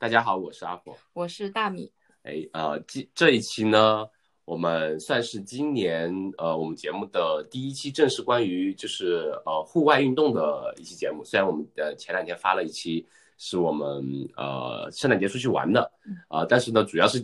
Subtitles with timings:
[0.00, 1.92] 大家好，我是阿火，我是大米。
[2.22, 4.08] 哎，呃，这这一期呢，
[4.46, 11.22] 我们算是今年呃我们节目的第一期正式关于就是呃户外运动的一期节目。
[11.22, 14.02] 虽然我们的前两天发了一期是我们
[14.38, 15.92] 呃圣诞节出去玩的，
[16.28, 17.22] 啊，但是呢，主要是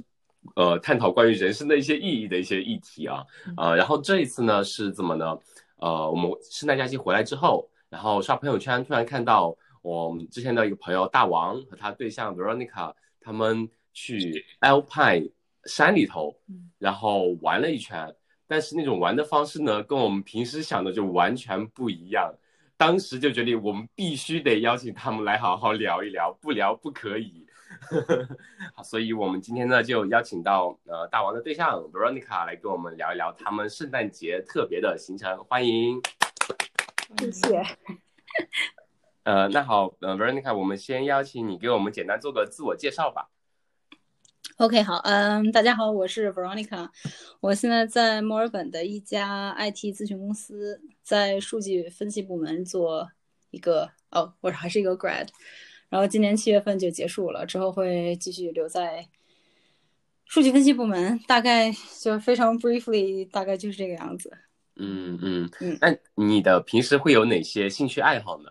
[0.54, 3.24] 呃探讨关于人生的一些意义的一些议题啊，
[3.56, 5.34] 呃，然后这一次呢是怎么呢？
[5.78, 9.56] 呃，我们圣诞假期回来之后，然后刷朋友圈，突然看到
[9.86, 15.30] 我们之前的一个朋友大王和他对象 Veronica 他们去 Alpine
[15.64, 16.36] 山里头，
[16.78, 18.12] 然后玩了一圈，
[18.48, 22.34] 但是那种玩的方式呢，跟我们平时想的就完全不一样。
[22.76, 27.46] 当时就决定我们必须得邀请他们来好好聊一聊，不聊不可以。
[28.74, 36.00] 好， 所以我们今天呢就邀请到呃大王的对象 Veronica 来跟我们聊一聊他们圣诞节特别的行程，欢迎。
[37.18, 37.62] 谢谢。
[39.26, 43.28] 呃，那好，呃，Veronica，我们先邀请你给我们简单做个自我介绍吧。
[44.58, 46.88] OK，好，嗯，大家好，我是 Veronica，
[47.40, 53.10] 我现在在墨尔本的一家 IT 咨询公司，在数据分析部门做
[53.50, 55.26] 一个，哦，我还是一个 grad，
[55.88, 59.08] 然后今年七月份就结束了，之后会继续留在
[60.24, 64.30] 数据分析部门，大概就非常 briefly，大概就是这个样子。
[64.76, 68.50] 嗯嗯嗯那你的平时会有哪些兴趣爱好呢？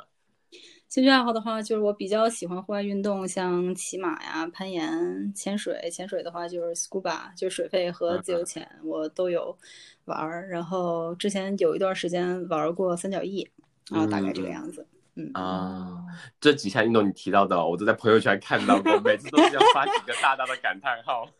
[0.88, 5.90] 兴趣爱好的话，就是我比较喜欢户外运动，像骑马呀、攀岩、潜水。
[5.92, 9.58] 潜水的话就是 scuba，就是水肺和自由潜，我都有
[10.06, 10.48] 玩儿。
[10.48, 13.50] 然后之前有一段时间玩过三角翼，
[13.92, 14.88] 然后大概这个样子。
[15.18, 16.04] 嗯啊，
[16.42, 21.26] 这几项运动你提到的，我都在朋友圈看到过，每次都是要发几个大大的感叹号。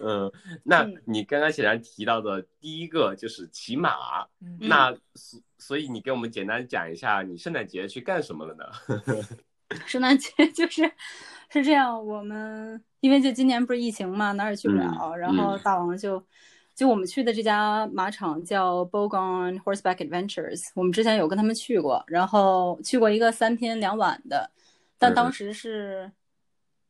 [0.00, 0.32] 嗯，
[0.64, 8.64] 那嗯你刚刚显然提到的第一个就是骑马，嗯那所所以你给我们简单讲一下你圣诞节去干什么了呢？
[9.86, 10.90] 圣诞节就是
[11.52, 16.24] 是这样，我们因为就今年不是疫情嘛，哪儿也去不了，然后大王就。
[16.78, 24.48] 就我们去的这家马场叫 Bogon Horseback Adventures，我们之前有跟他们去过，然后去过一个三天两晚的，
[24.96, 26.12] 但当时是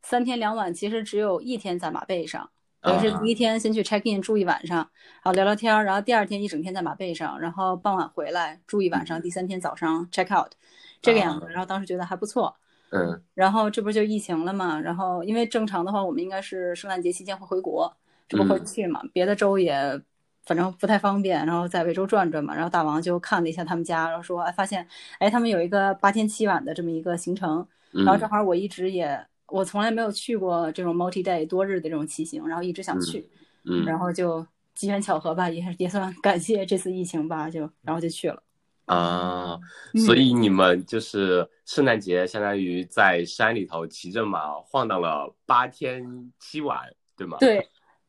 [0.03, 2.51] 三天两晚，其实只有一天在马背上，
[2.83, 10.53] 等于是第一天先去 check in 住一晚上，然后聊聊天，然后第二天一整天在马背上，然后傍晚回来住一晚上，第三天早上 check out，
[11.01, 12.55] 这个样子，然后当时觉得还不错。
[12.91, 14.79] 嗯然后这不就疫情了嘛？
[14.79, 17.91] 然后因为正常的话，我们应该是圣诞节期间会回国，
[18.29, 19.03] 这不回去嘛？
[19.13, 20.01] 别的州也
[20.45, 22.55] 反正不太方便，然后在维州转转嘛。
[22.55, 24.87] 然后大王就看了一下他们家，然后说，哎，发现
[25.19, 33.29] 哎他们有一个八天七晚的这么一个行程，嗯然后正好我一直也我从来没有去过这种 multi day 多日的这种骑行，然后一直想去，
[33.65, 38.43] 嗯然后就机缘巧合吧，也也算感谢这次疫情吧，就然后就去了。
[38.87, 39.59] 啊，
[39.93, 46.81] 嗯所以你们就是圣诞节相当于在山里头骑着马晃荡了八天七晚，
[47.15, 47.37] 对吗？
[47.39, 47.69] 对，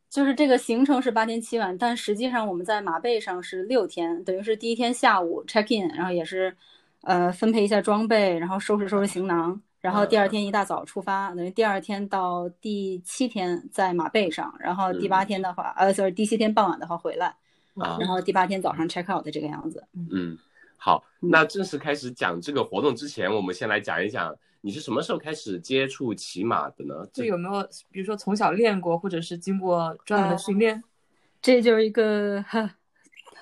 [0.10, 6.56] 就是这个行程是八天七晚，但实际上我们在马背上是六天，等于是第一天下午 check in，然后也是，
[7.02, 17.28] 呃，分配一下装备，然后收拾收拾行囊，然后第二天一大早出发，等于第二天到第七天在马背上，然后第八天的话，呃，sorry，第七天傍晚的话回来，
[17.76, 17.98] 啊。
[18.00, 19.86] 然后第八天早上 check out 的这个样子。
[20.12, 20.36] 嗯，
[20.76, 21.30] 好，嗯。
[21.30, 27.08] 那正式开始讲这个活动之前，我们先来讲一讲你是什么时候开始接触骑马的呢？
[27.14, 30.84] 就有没有比如说从小练过，或者是经过专门的训练？
[31.42, 32.70] 这就是一个哈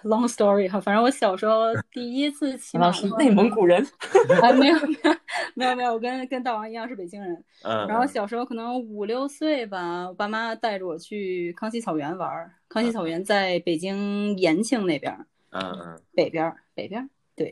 [0.03, 3.83] long story 哈，反正我小时候第一次骑马是内蒙古人？
[4.43, 5.15] 啊，没有没有
[5.55, 7.43] 没有没有，我跟跟大王一样是北京人。
[7.63, 12.53] 嗯，然后小时候可能五六岁吧，我爸妈带着我去康熙草原玩儿。
[12.69, 17.49] 康熙草原在北京延庆那边儿，嗯嗯北边儿北边儿对。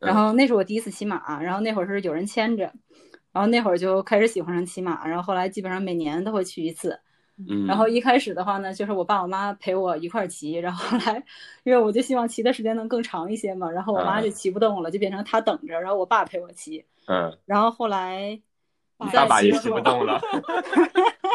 [0.00, 2.70] 嗯然后那是我第一次骑马，然后那会儿是有人牵着，
[3.34, 6.98] 然后那会儿就开始喜欢上骑马，然后后来基本上每年都会去一次。
[7.48, 11.20] 嗯，然后一开始的话呢，就是我爸我妈陪我一块儿骑，然后后来
[11.64, 16.84] 因为我就希望骑的时间能更长一些嘛，然后我妈就骑不动了，就变成她等着，然后我爸陪我骑。
[17.08, 18.40] 嗯，然后后来
[19.00, 20.20] 你再爸爸也骑不动了，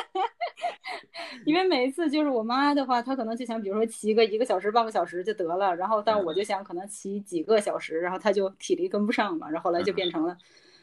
[1.45, 10.37] 因为每一次就是我妈的话，她可能就想，比如说骑个一个小时、半个小时就得了，然后但我就想可能骑几个小时，然后她就体力跟不上嘛，然后后来就变成了，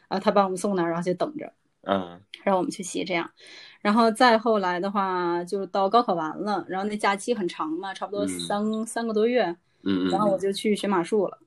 [0.09, 2.21] 啊，他把我们送那儿，然后就等着，嗯。
[2.45, 3.29] 让我们去骑这样，
[3.81, 8.29] 然后再后来的话，就到高考完了，然后那假期很长嘛，差不多嗯。
[8.29, 9.45] 三、三个多月，
[9.83, 11.39] 嗯嗯，然后我就去学马术了。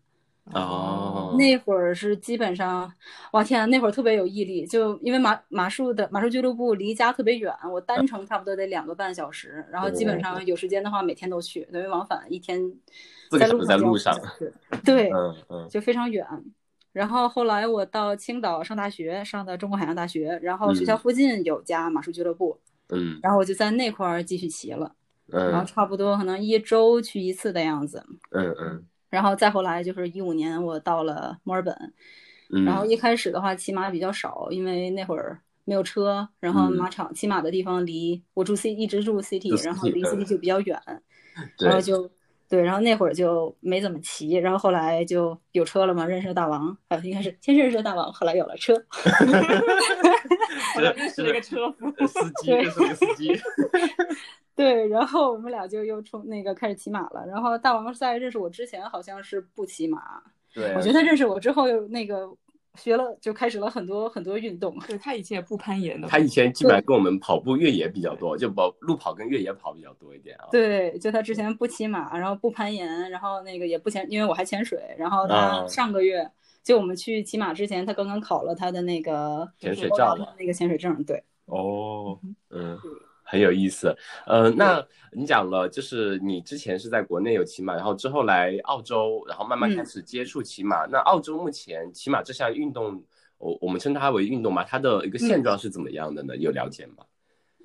[0.51, 2.91] 哦，那会儿是基本上，
[3.31, 12.59] 哇天啊，那会儿特别有毅力，就因为马马术的马术俱乐部离家特别远，我单程差不多得两个半小时，然后基本上有时间的话每天都去，等于往返一天
[13.39, 14.53] 在路上在路上就要两个小时，
[14.83, 15.69] 对，嗯嗯。
[15.69, 16.25] 就非常远。
[16.91, 22.59] 然后后来我到青岛上大学，上的中国海洋大学，然后学校附近有家马术俱乐部，
[22.89, 23.19] 嗯。
[23.21, 24.95] 然后我就在那块儿继续骑了，
[25.31, 25.49] 嗯。
[25.51, 28.03] 然后嗯差不多可能一周去一次的样子。
[28.31, 28.85] 嗯嗯。
[29.09, 31.93] 然后再后来就是一五年我到了墨尔本，
[32.51, 36.73] 嗯，然后一开始的话骑马比较少，因为那会儿没有车，然后嗯。
[36.73, 40.05] 马场骑马的地方离我住 C 一直住 CT，住然后离嗯。
[40.05, 40.79] CT 就比较远，
[41.57, 41.67] 对。
[41.67, 42.09] 然后就
[42.49, 48.73] 对，然后那会儿就没怎么骑，然后后来就有车了嘛，认识了大王，啊，应该是先认识了大王，后来有了车，
[50.75, 53.39] 我认识了一个车夫，司 机，这是个司机。
[54.55, 60.21] 对，然后我们俩就又冲那个开始骑马了，然后大王在认识我之前好像是不骑马，
[60.53, 62.27] 对，我觉得他认识我之后又那个
[62.75, 64.77] 学了，就开始了很多很多运动。
[64.87, 70.47] 对他以前也不攀岩的， 他以前基本上跟我们跑步、越野比较多，就跑路跑跟越野跑比较多一点啊。
[70.51, 74.79] 对，就他之前不骑马，然后不攀岩，然后那个也不潜，因为我还潜水。
[74.97, 76.29] 然后他啊上个月、
[76.63, 81.03] 就我们去骑马之前，他刚刚考了他的那个潜水证嘛那个潜水证。
[81.03, 82.19] 对，哦，
[82.49, 82.77] 嗯，
[83.29, 83.95] 很有意思。
[84.25, 90.85] 呃，那你讲了，就是你之前是在国内有骑马，然后之后来澳洲，然后慢慢嗯开始接触骑马。
[90.87, 93.03] 那澳洲目前骑马这项运动，
[93.37, 96.35] 我我们称它为运动嘛，它的一个现状是怎么样的呢？
[96.37, 97.05] 有了解吗？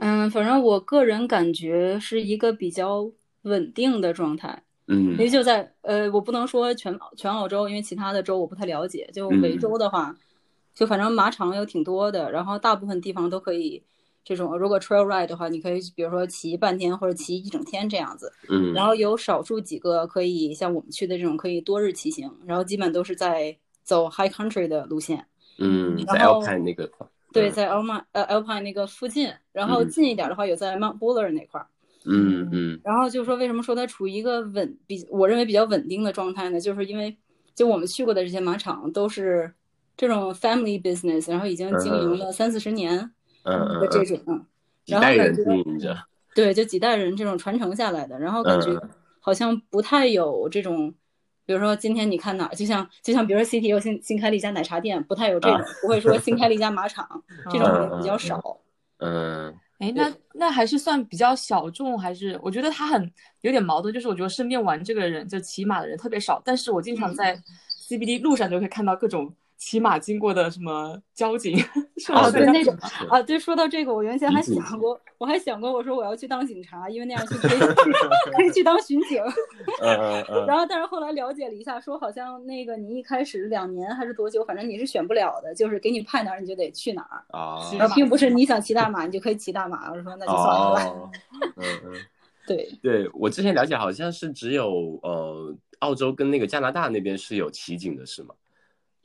[0.01, 3.11] 嗯，反正我个人感觉是一个比较
[3.43, 4.63] 稳定的状态。
[4.87, 9.09] 嗯因为就在呃，我不能说全全澳洲，因为其他的州我不太了解。
[9.15, 10.15] 就嗯维州的话，
[10.75, 13.83] 就反正马场有挺多的，然后大部分地方都可以。
[14.25, 18.33] 这种如果 trail ride 的话，你可以比如说骑半天或者骑一整天这样子。
[18.49, 25.27] 嗯，然后有少数几个可以像我们去的这种可以多日骑行，然后基本都是在走 high country 的路线。
[25.59, 26.91] 嗯，在 Alpine 那个
[27.33, 31.67] 对，嗯在 Alpine 呃 Alpine 那个附近，然后嗯近一点的话有在 Mount Buller 那块儿。
[32.07, 36.61] 嗯嗯然后就是说，为什么说它处于一个稳比我认为比较稳定的状态呢？
[36.61, 37.17] 就是因为
[37.55, 39.53] 就我们去过的这些马场都是
[39.97, 43.11] 这种 family business，然后已经经营了三四十年
[43.45, 44.47] 嗯的这嗯嗯，种，
[44.85, 45.97] 几代人然后感觉。
[46.35, 50.93] 对，就几代人这种传承下来的，然后感觉嗯好像不太有这种，
[51.47, 57.09] 比如说今天你看哪儿，就像就像比如说 CT 又新新开了一家奶茶店，不太有这种，啊不会说新开了一家 马场，
[57.51, 58.61] 这种嗯可能比较少。
[58.99, 63.13] 嗯哎，那那还是算比较小众，还是我觉得他很
[63.43, 67.41] 有点矛盾，就是我觉得身边玩这个人，就骑马的人特别少，但是我经常嗯在
[67.89, 71.57] CBD 路上就会看到各种骑马经过的什么交警，
[71.97, 72.31] 是啊，吧？
[72.31, 72.77] 对那种
[73.09, 77.65] 啊，对，说到这个，我原先还想过，我还想过，我说我要去当警察，因为那样去可以去
[78.37, 79.23] 可以去当巡警。
[79.81, 89.91] 嗯嗯嗯然后，但是后来了解了一下，说好像那个你一开始两年还是多久，反正你是选不了的，就是给你派哪儿你就得去哪儿，啊，然后并不是你想骑大马你就可以骑大马。
[89.91, 90.85] 我说那就算了吧。
[90.85, 91.11] 哦，
[91.57, 91.93] 嗯嗯。
[92.47, 98.35] 对，对我之前了解，好像是只有呃澳洲跟那个加拿大那边是有骑警的，是吗？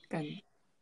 [0.09, 0.29] 感觉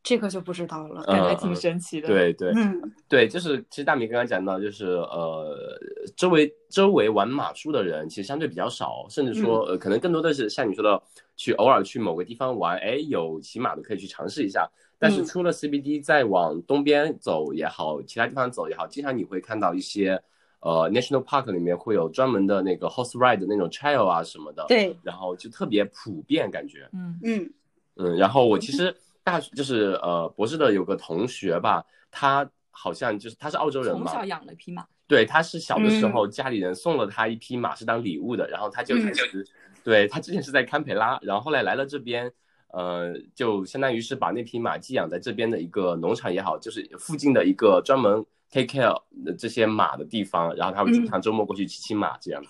[0.08, 1.02] 这个就不知道了。
[1.04, 5.78] 感觉挺神奇的。，对对嗯对，就是其实大米刚刚讲到，就是呃
[6.16, 11.02] 周围周围玩马术的人其实相对比较少，甚至说呃可能更多的是像你说的，
[11.36, 14.66] 去偶尔去某个地方玩，哎有骑马的可以去尝试一下。
[14.98, 20.18] 但是嗯出了 CBD 再往东边走也好，其他地方走也好，经常你会看到一些
[20.60, 26.88] 呃 National Park 里面会有专门的那个 horse ride 的那种 trail 啊什么的，，对，然后就特别普遍感觉。
[26.94, 27.52] 嗯嗯
[28.00, 28.94] 嗯，然后我其 实
[29.30, 36.12] 大学就是呃博士的有个同学吧，他好像就是他是澳洲人嘛，从小养了一匹马，对，他是小的时嗯。
[36.12, 39.04] 候家里人送了他一匹马是当礼物的，然后他就嗯。
[39.04, 39.46] 开始，
[39.84, 42.32] 对他之前是在堪培拉，然后后来来了这边，
[42.68, 51.06] 呃，就相当于是把那匹马寄养在这边的一个农场也好，就是附近的一个专门 take care 的这些马的地方，然后他们经嗯。
[51.06, 52.42] 常周末过去骑骑马这样。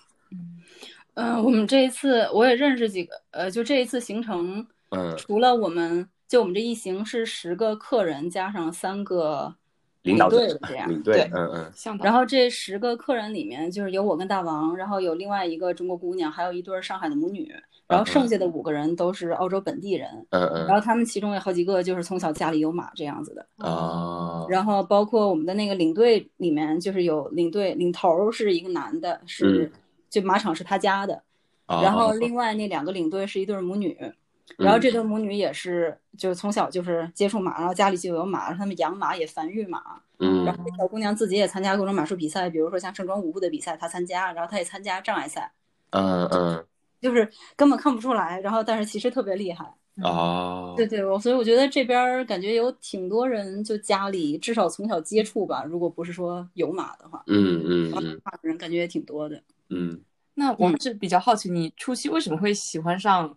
[1.15, 9.55] 嗯、我们这一次我也认识几个，呃，就这一次行程，嗯，除了我们就我们这一行是十个客人加上三个
[10.03, 11.73] 领队这样，领队，嗯嗯。
[11.75, 12.05] 向导。
[12.05, 17.51] 然后这十个客人里面，就是有我跟大王，然后有另外一个中国姑娘，还有一对上海的母女，
[17.87, 20.09] 然后剩下的五个人都是澳洲本地人。
[20.31, 20.67] 嗯嗯。
[20.67, 29.81] 然后他们其中有好几个就是从小家里有马这样子的，啊，然后包括我们的那个领队里面，就是有领队领头儿是一个男的，是嗯。
[30.11, 31.23] 就马场是他家的，
[31.67, 33.95] 啊然后另外那两个领队是一对儿母女，
[34.57, 39.83] 然后这对母女也是就是从小就是接触马，然后家里就有马，他们养马也繁育马，
[40.19, 40.45] 嗯。
[40.45, 45.53] 然后这小姑娘自己也参加各种马术比赛，比如说像盛装舞步的比赛，她参加，然后她也参加障碍赛，
[45.91, 46.65] 嗯嗯。
[47.01, 49.65] 就是根本看不出来，然后但是其实特别厉害。
[50.03, 58.21] 哦，对对，我所以我觉得这边儿感觉有挺多人就家里至少从小接触吧，如果不是说有马的话，嗯嗯嗯。
[58.25, 59.43] 马的人感觉也挺多的。
[59.71, 60.01] 嗯。
[60.35, 63.37] 那我是比较好奇，你初期为什么会喜欢上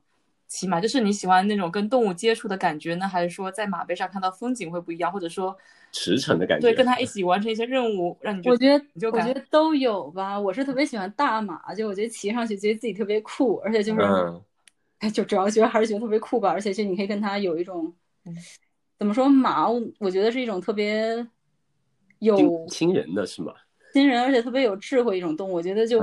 [0.51, 0.81] 骑马？
[0.81, 5.57] 就是你喜欢那种跟动物接触的感觉呢，还是说在马背上看到风景会不一样，或者说
[5.93, 6.67] 驰骋的感觉？
[6.67, 10.37] 对，跟他一起完成一些任务，让你我觉得就我觉得都有吧。
[10.37, 14.01] 我是特别喜欢大马，就我觉得骑上去觉得自己特别酷，而且就是，
[14.99, 16.49] 哎，就主要觉得还是觉得特别酷吧。
[16.49, 17.93] 而且就你可以跟他有一种，
[18.99, 19.69] 怎么说马？
[19.99, 21.25] 我觉得是一种特别
[22.19, 23.53] 有亲人的是吗？
[23.93, 25.53] 亲人，而且特别有智慧一种动物。
[25.53, 26.01] 我觉得就。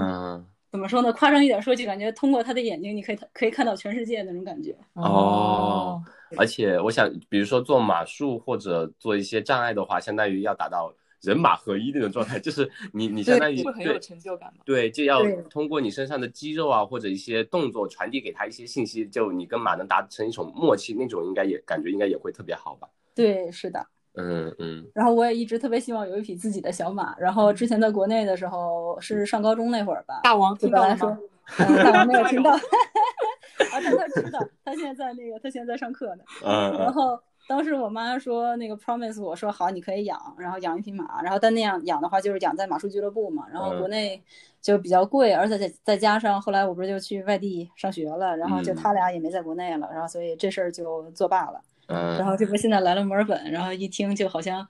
[0.70, 1.12] 怎么说呢？
[1.14, 4.76] 夸张一点说，就感觉通过他的眼睛，你可以可以看到全世界那种感觉。
[4.94, 6.02] 哦，
[6.36, 14.60] 而且我想，比如说做马术或者做一些障碍的话，相当于要达到人马合一那种状态，就是你你相当于会很有成就感嘛。
[14.64, 22.88] 对，就要通过你身上的肌肉啊或者一些动作传递给他一些信息，就你跟马能达成一种默契，那种应该也感觉应该也会特别好吧？
[23.14, 23.86] 对，是的。
[24.18, 27.16] 嗯嗯，然后我也一直特别希望有一匹自己的小马。
[27.18, 31.18] 然后之前在国内的时候是上高中那会儿吧，大王听到了吗？
[31.56, 32.60] 大王没有 听到，啊，
[33.72, 36.24] 但他知道，他现在在那个，他现在在上课呢。
[36.44, 36.78] 嗯。
[36.78, 41.22] 然后当时我妈说那个 promise 我说好，你可以养，然后养一匹马。
[41.22, 43.46] 然后但那样养的话就是养在马术俱乐部嘛。
[43.50, 44.22] 然后国内
[44.60, 51.62] 就比较贵，而且再再加上后来我不是就去外地上学了，然后就他俩也没在国内了，然后所以这事儿就作罢了。
[51.88, 54.66] 嗯，然后这不现在来了墨尔本，然后一听就好像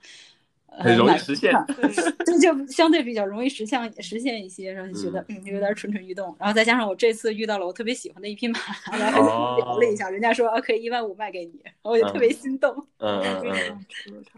[0.67, 1.53] 很容易实现，
[2.25, 6.35] 这就相对比较容易实现实现一些，然后就觉得嗯有点蠢蠢欲动。
[6.39, 8.59] 然后再加上我这次遇到了我特别喜欢的一匹马，
[8.97, 9.21] 然后
[9.57, 12.73] 聊了一下，人家说啊可以一万五卖给你，然后我就特别心动。
[12.99, 13.85] 嗯嗯嗯。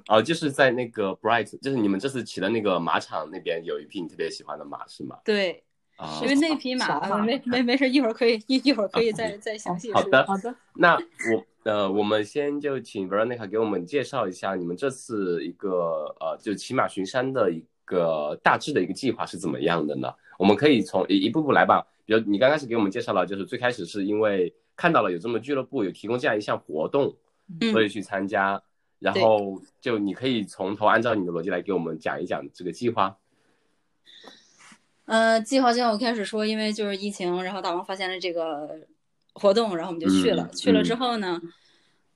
[0.07, 5.17] 哦，就是在那个 Bright，就是你们这次骑的那个马场那边有一匹你特别喜欢的马是吗？
[5.23, 5.63] 对，
[6.21, 10.01] 因为那匹马没没没事，一会儿可以一一会儿可以再再详细说。
[10.01, 11.45] 好的好的，那我。
[11.63, 20.11] 呃，我们先就请 Veronica 给我们介绍一下你们这次一个呃，就骑马巡山的一个大致的一个计划是怎么样的呢？
[20.39, 21.85] 我们可以从一一步步来吧。
[22.03, 27.15] 比如你刚开始给我们介绍了，就是最开始是因为看到了有这么俱乐部有提供这样一项活动，
[27.71, 28.59] 所以去参加。
[28.97, 33.15] 然后就你可以从头按照你的逻辑来给我们讲一讲这个计划。
[35.05, 38.79] 呃，计划就像我开始说，因为就是疫情，然后大王发现了这个。
[39.33, 40.45] 活动，然后我们就去了。
[40.49, 41.41] 去了之后呢，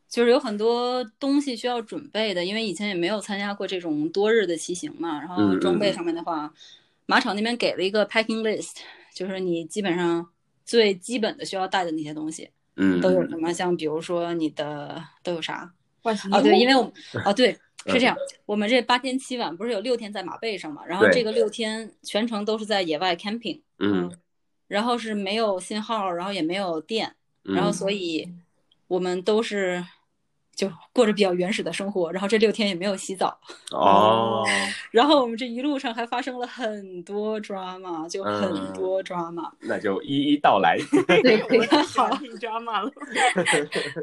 [0.09, 5.17] 就是有很多东西需要准备的，因为以前也没有参加过这种多日的骑行嘛。
[5.19, 6.53] 然后装备上面的话，
[7.05, 8.79] 马场那边给了一个 packing list，
[9.13, 10.27] 就是你基本上
[10.65, 13.53] 最基本的需要带的那些东西，嗯，都有什么？
[13.53, 15.71] 像比如说你的都有啥？
[16.03, 16.91] 哦，对，因为我们
[17.23, 18.15] 哦，对，是这样，
[18.45, 20.85] 我们这八天七晚不是有六天在马背上嘛？
[20.85, 24.11] 然后这个六天全程都是在野外 camping，嗯。
[24.67, 28.27] 然后是没有信号，然后也没有电，然后所以
[28.87, 29.85] 我们都是。
[30.55, 33.37] 就过着比较原始的生活，然后这六天也没有洗澡
[33.71, 34.43] 哦。
[34.89, 39.51] 然后我们这一路上还发生了很多 drama，就很多 drama。
[39.59, 40.77] 那就一一道来。
[41.21, 41.37] 对，
[41.85, 42.07] 好
[42.39, 42.91] ，drama 了。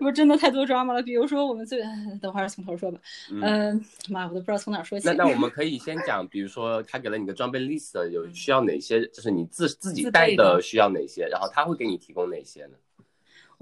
[0.01, 1.03] 我，真的太多 drama 了。
[1.03, 1.83] 比如说，我们最
[2.21, 2.99] 等会儿从头说吧。
[3.31, 5.07] 嗯，妈，我都不知道从哪说起。
[5.07, 9.07] 那那我们可以先讲，比如说他给了你个装备 list，有需要哪些？
[9.09, 11.27] 就是你自自己带的需要哪些？
[11.29, 12.73] 然后他会给你提供哪些呢？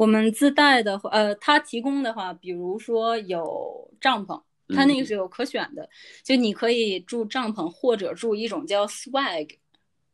[0.00, 4.42] 我们自带的话，呃，他提供的话，比如说有帐篷，
[4.74, 5.86] 他那个是有可选的，
[6.24, 9.58] 就你可以住帐篷或者住一种叫 swag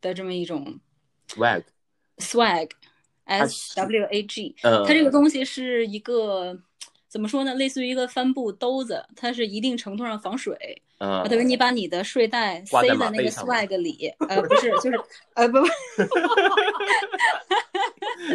[0.00, 0.80] 的这么一种
[1.28, 6.60] swag，swag，s w a g，它这个东西是一个
[7.06, 7.54] 怎么说呢？
[7.54, 10.82] 类似于一个帆布兜子，它是一定程度上防水。
[10.98, 14.98] 啊，等于你把你的睡袋塞在那个 swag 里，呃，不是，就是，
[15.34, 15.66] 呃，不不，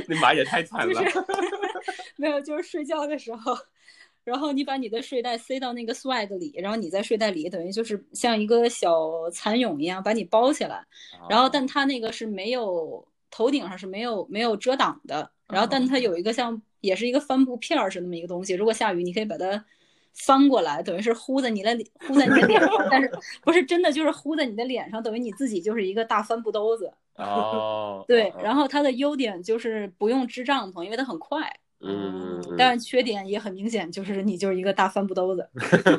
[0.07, 1.01] 那马也太惨了，
[2.17, 3.57] 没有，就是睡觉的时候，
[4.23, 10.85] 然后你把你的睡袋塞到那个 swag 里，然后你在睡袋里，等于就是像一个小蚕蛹一样把你包起来，
[11.27, 19.65] 然后但它那个是没有头顶上是没有没有遮挡的，然后但它有一个像也是一个帆布片儿是那么一个东西，如果下雨你可以把它。
[20.13, 26.91] 翻过来，等于是呼在你的脸，呼在你的脸上，但是不是真的就是呼在你的脸上，等于你自己就是一个大帆布兜子。
[27.17, 31.41] 哦，对，然后它的优点就是不用支帐篷，因为它很快。
[31.83, 35.47] 嗯，但是缺点也很明显，就是你就是一个大帆布兜子。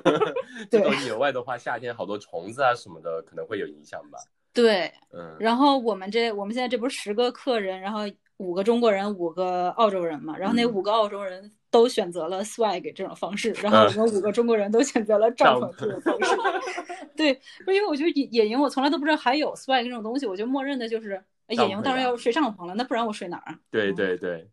[0.71, 4.19] 对，野外的话，夏天好多虫子啊什么的，可能会有影响吧。
[4.53, 5.37] 对，嗯。
[5.39, 8.01] 然后我们这我们现在这不是十个客人，然后
[8.37, 11.53] 五个中国人，五个澳洲人嘛，然后那五个澳洲人。
[11.73, 16.37] 都选择了 swag 这种方式，然后我们五个中国人都选择了帐篷这种方式。
[17.17, 17.33] 对，
[17.65, 23.59] 不因为我觉得野野营，我从来都不知道还有 swag 这种东西，我就默认的就是野营当然要睡帐篷了，那不然我睡哪儿？
[23.71, 24.47] 对对对，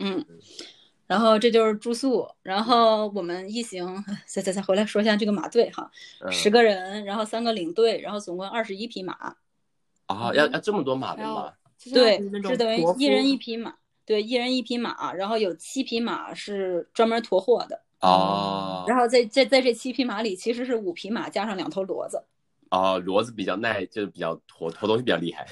[0.00, 0.24] 嗯，
[1.06, 5.88] 然后这就是住宿，然后我们一行 再再再回来说一下这个马队哈，
[6.30, 9.14] 十个人，然后三个领队，然后总共二十一匹马。
[10.06, 11.52] 啊，要要这么多马的吗？
[11.92, 13.74] 对，是等于一人一匹马。
[14.06, 17.80] 对，一人一匹马，然后有七匹马是专门驮货的。
[18.00, 22.22] 哦，然后在在在这七匹马里，其实是五匹马加上两头骡子。
[22.70, 25.46] 哦，骡子比较耐，就是比较驮驮东西比较厉害。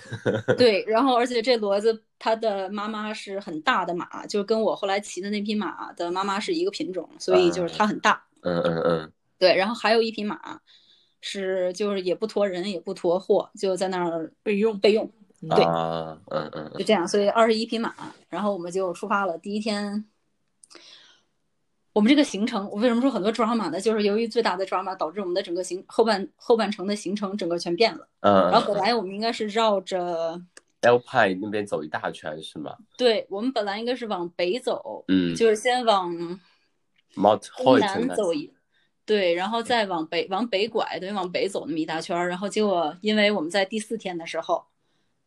[0.59, 8.23] 对，然后而且这骡子它的妈妈是很大的马，就跟我后来骑的那匹马的妈妈是一个品种，所以就是它很大。
[8.43, 9.13] 嗯嗯嗯。
[9.39, 10.61] 对，然后还有一匹马
[11.23, 15.11] 是就是也不驮人也不驮货，就在那儿备用备用。
[15.51, 17.95] 对，嗯嗯嗯，就这样，所以二十一匹马，
[18.29, 19.37] 然后我们就出发了。
[19.39, 20.05] 第一天。
[21.95, 23.79] 我们这个行程，我为什么说很多抓马呢？
[23.79, 28.09] 就是由于最大的抓马导致我们的整个行后半后半程的行程整个全变了。
[28.21, 28.51] 嗯。
[28.51, 30.41] 然后本来我们应该是绕着
[30.81, 32.75] Alpine 那边走一大圈，是吗？
[32.97, 36.11] 对，我们本来应该是往北走，嗯，就是先往
[37.15, 38.51] Mount 东南走一，
[39.05, 42.27] 对，然后再往北往北拐，等于往北走那么一大圈。
[42.27, 44.65] 然后结果因为我们在第四天的时候，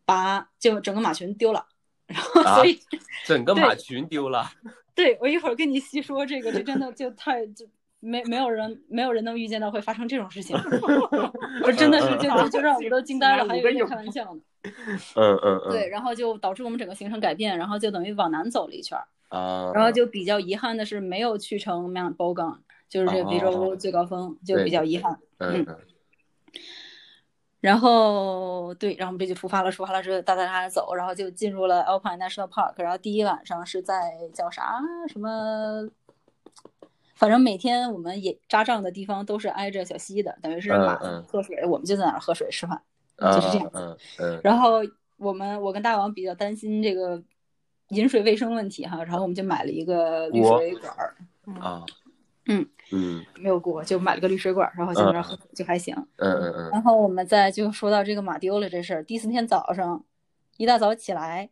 [0.05, 1.65] 把就整个马群丢了，
[2.07, 2.79] 然后所以
[3.25, 4.49] 整个马群丢了。
[4.95, 7.67] 对我一会儿跟你细说这个，这真的就太就
[7.99, 10.55] 没没有人没有人能预见到会发生这种事情，
[11.65, 14.41] 我真的是就就让我们都惊呆了，还以为开玩笑呢。
[15.15, 15.71] 嗯嗯嗯。
[15.71, 18.97] 对，然后就导致我们整个行程改变，然后就等于往南走了一圈
[19.29, 19.71] 啊。
[19.73, 25.19] 然后就比较遗憾的是没有去成 Mount Bogan，就是这非洲最高峰，就比较遗憾。
[25.39, 25.65] 嗯。
[27.61, 32.73] 然后对，然后我们这就出发了，出发了之后哒哒哒走，然后就进入了 Alpine National Park。
[32.77, 35.89] 然后第一晚上是在叫啥什么，
[37.15, 40.95] 反正每天我们也扎帐的地方都是挨着小溪的，等于是马
[41.27, 42.79] 喝水，我们就在那儿喝水吃饭，
[43.17, 43.71] 就是这样。
[43.73, 44.41] 嗯嗯。
[44.43, 44.81] 然后
[45.17, 47.23] 我们我跟大王比较担心这个
[47.89, 51.15] 饮水卫生问题哈，然后我们就买了一个滤水管儿
[51.59, 51.83] 啊。
[52.47, 55.95] 嗯嗯，没有锅，就买了个滤水管，然后在那喝就还行。
[56.17, 56.69] 嗯嗯嗯。
[56.71, 60.03] 然后我们再就说到这个马丢了这事儿，第四天早上
[60.57, 61.49] 一大早起来，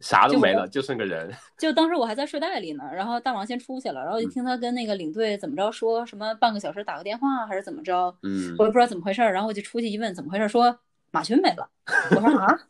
[0.00, 1.34] 啥都没了，就剩个人。
[1.58, 10.78] 就当时我还在睡袋里呢，然后大王先出去了，然后就听他跟那个领队怎么着说什么半个小时打个电话还是怎么着，嗯，我也不知道怎么回事儿，然后我就出去一问怎么回事儿，说
[11.10, 11.68] 马群没了。
[12.14, 12.60] 我说啊，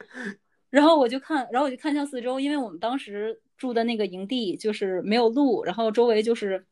[0.68, 3.40] 然后我就看，然后我就看向四周，因为我们当时。
[3.58, 6.64] 住的那个营地就是没有路，然后周围就是，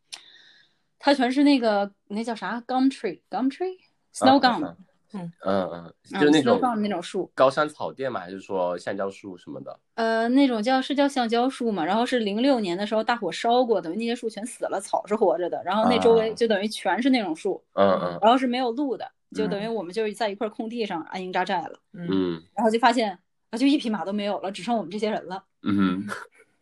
[1.06, 4.74] 它全是那个那叫啥？gum tree，gum tree，snow gum，
[5.12, 5.32] 嗯。
[5.44, 9.78] 嗯嗯，就那种那种树，高山草甸嘛，还是说橡胶树什么的？
[9.94, 23.16] 呃，那种叫是叫橡胶树嘛，然后是零六年的时候大火烧过，等于那些树全死了，草是活着的，然后那周围就等于全是那种树，嗯嗯，然后是没有路的，就等于我们就是在一块空地上安营扎寨了，嗯，然后就发现
[23.50, 26.04] 啊，就一匹马都没有了，只剩我们这些人了，嗯。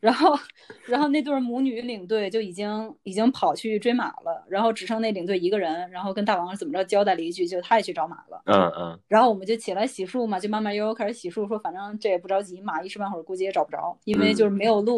[0.04, 0.38] 然后，
[0.84, 8.42] 然后那对母女领队就已经已经跑去追马了，然后只剩那领队一个人，然后跟大王怎么着交代了一句，就他也去找马了。
[8.44, 9.00] 嗯嗯。
[9.08, 14.94] 然后我们就起来洗漱嘛，就慢慢悠悠开始洗漱，说反正这也不着急，马一时半会儿估计也找不着，因为就是没有路。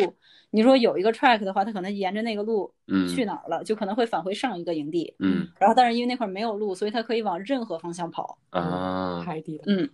[0.51, 2.75] 你说有一个 track 的话，他可能沿着那个路
[3.15, 5.15] 去哪儿了，就可能会返回上一个营地。
[5.21, 5.47] 嗯。
[5.61, 8.39] 然后，但是因为那块没有路，所以他可以往任何方向跑。
[8.51, 9.65] 啊，海底的。
[9.69, 9.89] 嗯。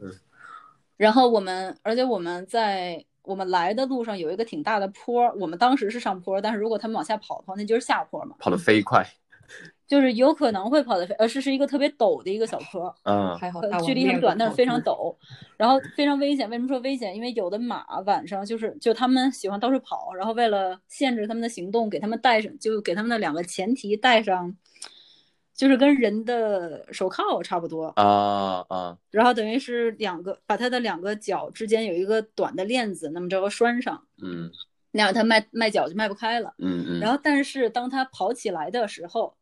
[0.96, 3.04] 然后我们，而且我们在。
[3.22, 8.34] 我们来的路上有一个挺大的坡，我们当时是上坡，但是如果他们往下跑的话，那就是下坡嘛。
[8.38, 9.06] 跑得飞快，
[9.86, 15.14] 就是有可能会跑得飞，呃，是是一个特别陡的一个小坡，嗯，还好，距离很短，但是非常陡，
[15.56, 16.48] 然后非常危险。
[16.50, 17.14] 为什么说危险？
[17.14, 24.56] 因为有的马晚上就是就他们喜欢到处跑，然后为了限制他们的行动，给他们带上就给他们的两个前蹄带上。
[25.62, 34.50] 就是跟人的手铐差不多啊啊，然后等于是两个，把它的两个脚之间有一个短的链子，那么着拴上，嗯，
[34.90, 36.98] 那样它迈迈脚就迈不开了，嗯嗯。
[36.98, 39.36] 然后但是当它跑起来的时候，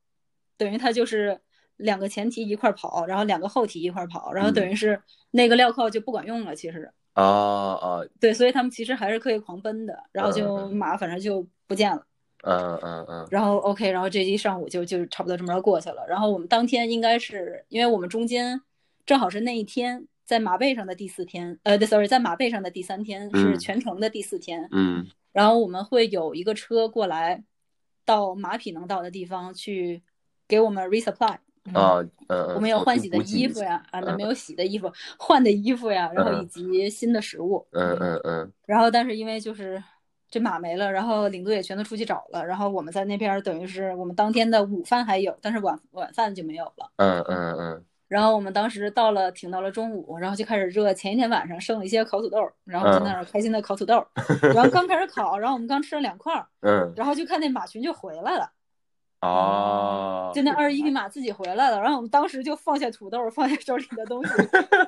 [0.59, 1.41] 等于它就是
[1.79, 12.05] 两个前蹄一块跑，然后两个后蹄一块跑，然后等于是那个镣铐就不管用了，其实啊啊，对，所以他们其实还是可以狂奔的，然后就马反正就不见了。
[12.43, 16.05] 嗯嗯嗯，然后 OK，然后这一上午就就差不多这么着过去了。
[16.09, 18.61] 然后我们当天应该是因为我们中间
[19.05, 24.67] 正好是那一天在马背上的第四天，呃，sorry，在马背上的第三天是全程的第四天。
[24.73, 25.07] 嗯。
[25.33, 27.45] 然后我们会有一个车过来
[28.05, 30.03] 到马匹能到的地方去
[30.49, 31.37] 给我们 resupply。
[31.75, 32.55] 啊嗯。
[32.55, 37.67] 我们有换洗的衣服呀，啊，那没有洗的衣服，换的衣服呀，然后以及新的食物。
[37.73, 38.53] 嗯嗯嗯。
[38.65, 39.83] 然后但是因为就是。
[40.31, 46.91] 这马没了，然后领队也全都出去找了，然后我们在那边等于是我们当天的午饭还有，但是晚晚饭就没有了。
[46.97, 47.85] 嗯嗯嗯。
[48.07, 50.93] 然后我们当时到了，挺到了中午，然后就开始热。
[50.93, 54.05] 前一天晚上剩了一些烤土豆，然后在那儿开心的烤土豆。
[54.53, 58.51] 然后刚开始烤，然后我们刚吃了两块，嗯，然后就看那马群就回来了，
[59.21, 64.33] 哦，就那二十一匹马自己回来了，然后我们当时就放下土豆，放下手里的东西，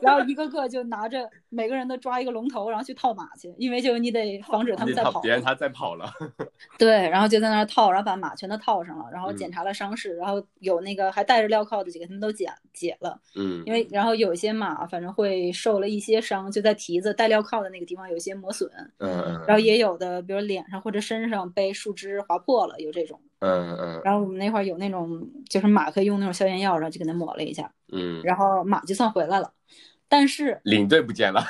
[0.01, 5.21] 然后一个个就拿着每个人都抓一个龙头，然后去套马去，因为就你得防止他们再跑。
[5.21, 6.11] 别人他再跑了。
[6.79, 13.21] 对，然后就在那儿套，然后把马全都套上了，然后检查了伤势，然后有那个还带着镣铐的几个他们都解解了。
[13.37, 18.71] 嗯，因为然后有一些马反正会受了一些伤，就在蹄子带镣铐的那个地方有些磨损。
[18.97, 23.21] 嗯，然后也有的，比如脸上或者身上被树枝划破了，有这种。
[23.45, 29.53] 嗯嗯，然后我们那块儿有那种，就是马可以用那种消炎药，然后就给它抹了一下，嗯，然后马就算回来了，
[30.09, 31.45] 但是领队不见了，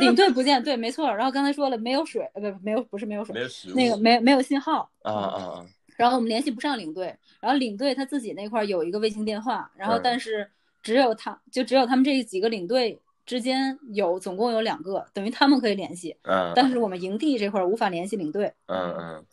[0.00, 1.06] 领队不见，对，没错。
[1.14, 4.90] 然后刚才说了，没有水，呃，不，没有，不是没有水，没有食物，那个没没有信号。
[5.02, 5.66] 啊啊啊，
[5.96, 10.50] 然后我们联系不上领队，然后领队他自己那块儿有一个卫星电话，然后但是
[10.82, 19.24] 只有他就只有他们这几个领队之间有总共有两个，等于他们可以联系，嗯，但是我们营地这块儿无法联系领队，嗯嗯。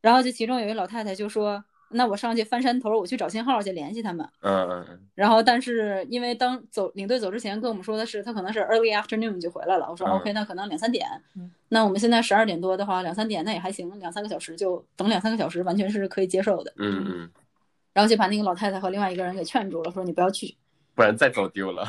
[0.00, 5.00] 然后就其中有一老太太就说：“那我上去翻山头，我去找信号去联系他们。”嗯嗯嗯。
[5.14, 9.90] 然后，但是因为当走领队走之前跟我们说的是，他可能是 early afternoon 就回来了。
[9.90, 11.06] 我说 OK，那可能两三点。
[11.70, 16.72] 那我们现在十二点多的话，两三点那也还行，两三个小时就等两三个小时，完全是可以接受的。
[16.76, 17.30] 嗯嗯。
[17.92, 20.54] 然后就把那个老太太和另外一个人给劝住了，说你不要去，
[20.94, 21.84] 不然再走丢了。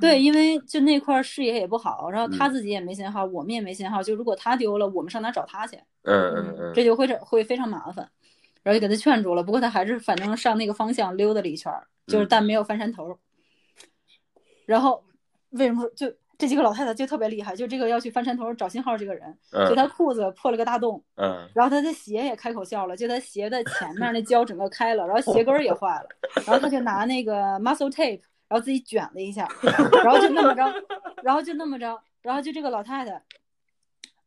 [0.00, 4.02] 对，因为就那块视野也不好，然后他自己也没信号，我们也没信号。
[4.02, 5.78] 就如果他丢了，我们上哪找他去？
[6.06, 8.08] 嗯嗯嗯，这就会会非常麻烦。
[8.62, 11.72] 然后就给他劝住了，不过他还是反正上那个方向溜达了一圈，
[12.08, 13.16] 就是但没有翻山头。
[14.64, 15.04] 然后
[15.50, 17.54] 为什么就这几个老太太就特别厉害？
[17.54, 19.38] 就这个要去翻山头找信号这个人，
[19.68, 26.08] 就他裤子破了个大洞，嗯，然后他的鞋也开口笑了，就他鞋的前面那胶整个开了，然后鞋跟也坏了，
[26.44, 29.48] 然后他就拿那个 muscle tape，然后自己卷了一下，
[30.02, 30.84] 然后就那么着，
[31.22, 33.22] 然后就那么着，然后就这个老太太。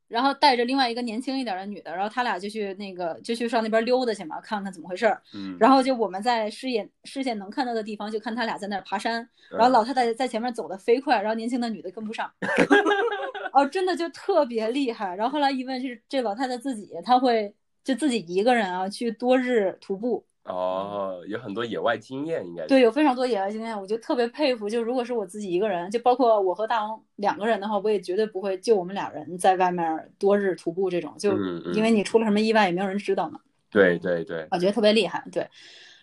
[0.10, 5.22] 然后带着另外一个年轻一点的女的，然后他俩就去那个就去上那边溜达去嘛，看看怎么回事儿。
[5.34, 5.56] 嗯。
[5.60, 9.30] 然后就我们在视野视线能看到的地方，就看他俩在那儿爬山。
[9.52, 12.30] 然后老太太在前面走的飞快，然后年轻的女的跟不上。
[13.54, 15.16] 哦，真的就特别厉害。
[15.16, 20.26] 然后后来一问，是这老太太自己，她会就自己一个人啊去多日徒步。
[20.50, 24.68] 哦，有很多野外经验，应该对，有非常多野外经验，我就特别佩服。
[24.68, 31.38] 就如果是我自己一个人，就包括我和大王两个人的话，我也绝对不会就我们俩人在外面多日徒步这种，就
[31.74, 33.40] 因为你出了什么意外也没有人知道嘛。
[33.70, 35.24] 对对对，我觉得特别厉害。
[35.32, 35.48] 对，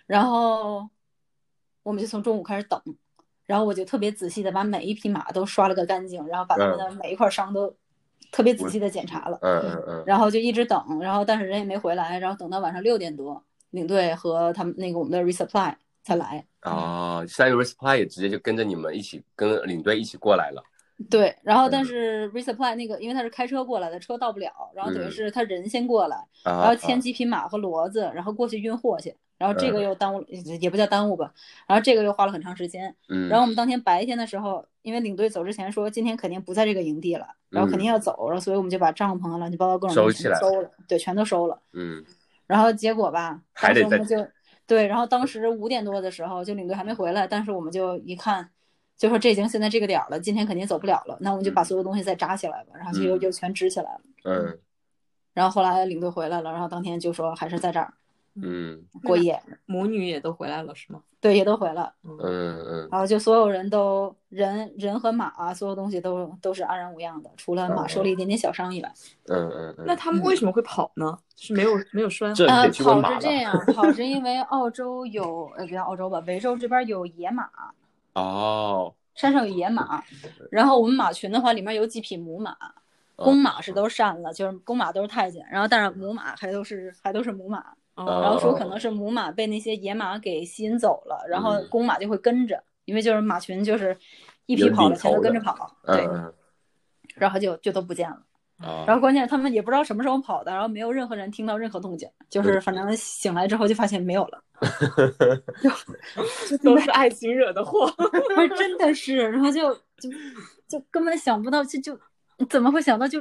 [0.06, 0.88] 然后
[1.82, 2.80] 我们就从中午开始等，
[3.46, 7.74] 然后我就特别仔细的把每一匹马都刷了个干净，然后把他们的每一块伤都
[8.30, 9.38] 特别仔细的检查了。
[9.42, 10.04] 嗯嗯嗯。
[10.06, 13.42] 然后就一直等，然后但是人也没回来，然后等到晚上六点多。
[13.70, 20.62] 领队和他们那个我们的 resupply 才来哦，现在 resupply 也直接就跟着你们一起跟领队一起过来了。
[21.10, 30.24] 对，然后但是 resupply 那个因为他是开车过来的，车到不了，然后等于是他人先过来，然后牵几匹马和骡子，然后过去运货去，然后这个又耽误，
[30.58, 31.34] 也不叫耽误吧，
[31.66, 32.96] 然后这个又花了很长时间。
[33.10, 41.60] 嗯，然后我们当天白天的时候，因为领队走之前说今天肯定不在这个营地了，然后肯定要走，然后所以我们就把帐篷啊、乱七八糟各种东西全收了，对，全都收了。
[41.74, 42.02] 嗯。
[42.46, 44.26] 然后结果吧，还得再就
[44.66, 48.50] 对，然后当时五点多的时候，就领队还没回来，但是我们就一看，
[48.96, 54.00] 就说这已经现在这个点了，今天肯定走不了了，那我们就把所有东西再扎起来吧，然后就又又全支起来了。
[54.24, 54.58] 嗯。
[55.34, 57.92] 然后后来领队回来了，然后当天就说还是在这儿，
[58.42, 59.40] 嗯，过夜。
[59.66, 61.00] 母女也都回来了是吗？
[61.20, 61.92] 对，也都回来。
[62.04, 62.88] 嗯嗯。
[62.90, 68.92] 然后就所有人都人人和马啊，所有东西都都是安然无恙的，除了马受了一点点小伤以外。
[69.28, 69.84] 嗯嗯嗯。
[69.86, 71.18] 那他们为什么会跑呢？
[71.36, 72.32] 是没有 没有拴？
[72.46, 77.48] 呃，跑是这样， 跑是因为澳洲有呃，不叫澳洲吧，维州这边有野马。
[78.14, 78.94] 哦。
[79.14, 80.04] 山上有野马，
[80.50, 82.54] 然后我们马群的话，里面有几匹母马，
[83.16, 87.64] 公马是都善了，就是公马都是太监，然后但是母马还都是还都是母马。
[87.96, 93.96] 然后说可能是母马被那些野马给吸引走了，然后公马就会跟着，因为就是马群就是
[94.44, 96.06] 一匹跑了，全都跟着跑，对，
[97.14, 98.18] 然后就就都不见了。
[98.86, 104.42] 然后关键他们也不知道什么时候跑的，然后没有任何人听到任何动静，就是反正醒来之后就发现没有了，
[106.48, 107.86] 就都是爱情惹的祸，
[108.34, 110.10] 不是真的是，然后就就
[110.66, 111.98] 就根本想不到，就就
[112.48, 113.20] 怎么会想到就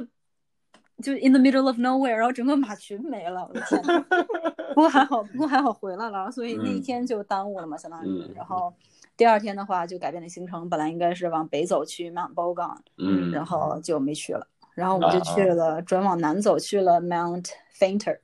[1.02, 3.82] 就 in the middle of nowhere，然后整个马群没了，我的天！
[4.74, 8.32] 不过还好，不过还好回来了，所以那一天就耽误了嘛，相当于。
[8.34, 8.72] 然后
[9.16, 14.46] 第二天的话就改变了行程，本来应该是往北走去 Mount Bogan，嗯，然后就没去了。
[14.74, 17.46] 然后我们就去了，转往南走去了 Mount
[17.78, 18.18] Fainter，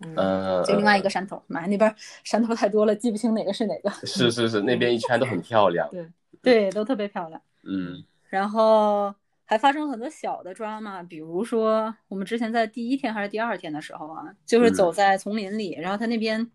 [0.00, 1.42] 嗯，就另外一个山头。
[1.46, 3.90] 妈呀，那边山头太多了，记不清哪个是哪个。
[4.06, 5.88] 是是是，那边一圈都很漂亮。
[5.90, 6.06] 对
[6.42, 7.40] 对，都特别漂亮。
[7.64, 9.14] 嗯，然后
[9.48, 16.50] 还发生了很多小的 drama，比如说我们之前在第一天还是第二天的时候啊，就是走在丛林里，然后他那边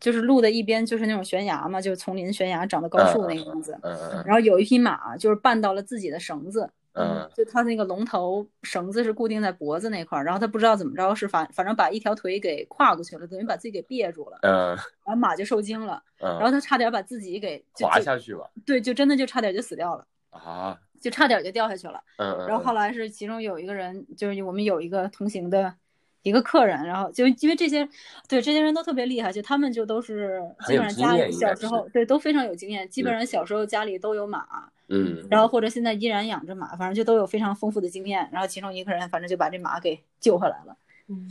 [0.00, 3.78] 就是路的一边就是那种悬崖嘛，就是丛林悬崖长的高树那个样子。
[3.82, 7.30] 嗯嗯然后有一匹马就是绊到了自己的绳子，嗯。
[7.36, 14.68] 就他那个龙头绳子是固定在脖子那块儿，然后他不知道怎么着是反反正把一条腿给跨过去了，等于把自己给别住了，嗯。
[15.04, 18.50] 然后马就受惊了，然后嗯，它差点把自己给滑下去了。
[18.66, 22.00] 对，就真的就差点就死掉了，啊，就差点就掉下去了。
[22.18, 25.74] 嗯嗯，然后后来是其中有一个人，就是我们有一个同行的
[26.22, 27.88] 一个客人，然后就因为这些，
[28.28, 38.28] 对这些人都特别厉害，就他们就都是基本上家里小时候对都非常有经验，基本上小时候家里都有马，嗯然后或者现在依然养着马，反正就都有非常丰富的经验。
[38.30, 40.76] 然后其中一个人反正就把这马给救回来了，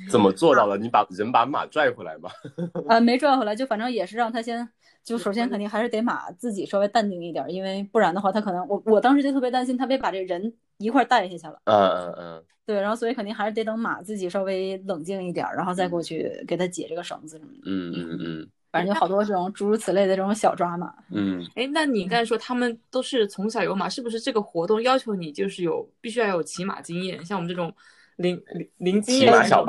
[0.10, 0.78] 怎么做到了？
[0.78, 2.30] 你把人把马拽回来吗？
[2.88, 4.68] 啊， 没拽回来，就反正也是让他先。
[5.02, 11.60] 就首先肯定还是得马自己稍微淡定一点，因为不然的话，他可能我我当时就特别担心他别把这人一块儿带下去了。
[11.64, 17.60] 嗯嗯嗯对，然后所以肯定还是得等马自己稍微冷静一点儿，然后再过去给他解这个绳子什么的。
[17.66, 20.94] 嗯嗯嗯反正就好多这种诸如此类的这种小抓马。
[21.12, 27.26] 嗯哎，那你刚才说他们都是从小有马，是不是这个活动要求你就是有必须要有骑马经验？
[27.26, 27.74] 像我们这种
[28.20, 29.64] 零零零经验如果小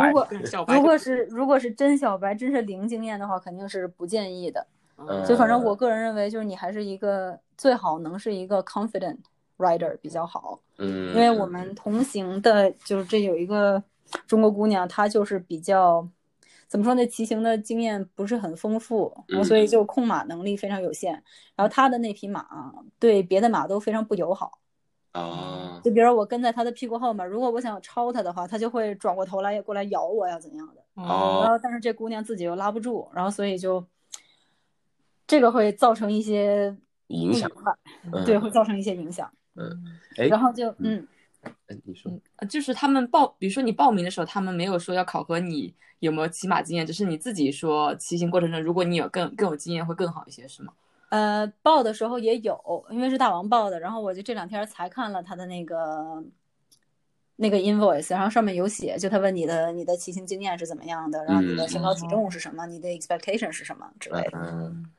[0.65, 4.67] 白如果是如果是真小白，真是零经验的话，肯定是不建议的。
[4.97, 9.17] 嗯就反正我个人认为，就是你还是一个最好能是一个 confident
[9.57, 10.61] rider 比较好。
[10.79, 13.83] 嗯，因为我们同行的，就是这有一个
[14.27, 16.07] 中国姑娘，她就是比较
[16.69, 21.13] 怎么说呢，骑行的经验不是很丰富，然后所以就控马能力非常有限。
[21.57, 22.47] 然后她的那匹马
[22.99, 24.59] 对别的马都非常不友好，
[25.12, 30.81] 啊就比如说我跟在他的屁股后面，如果我想超他的话，他就会转过头来过来咬我呀怎样的。
[30.94, 33.85] 哦然后但是这姑娘自己又拉不住，然后所以就
[35.27, 36.77] 这个会造成一些
[37.09, 37.51] 影响
[38.25, 39.31] 对，会造成一些影响。
[40.16, 41.07] 哎，然后就嗯。
[41.42, 50.75] 哎你说呃就是他们报，比如说你报名的时候，他们没有说要考核你有没有骑马经验，只是你自己说骑行过程中，如果你有更更有经验会更好一些，是吗？
[51.11, 52.59] 呃，报的时候也有，
[52.90, 56.25] 因为是大王报的，然后我就这两天才看了他的那个
[57.37, 64.90] 那个 invoice，然后上面有写，就他问你的你的骑行经验是怎么样的，然后你的身高体重是什么，你的 expectation 是什么之类的，嗯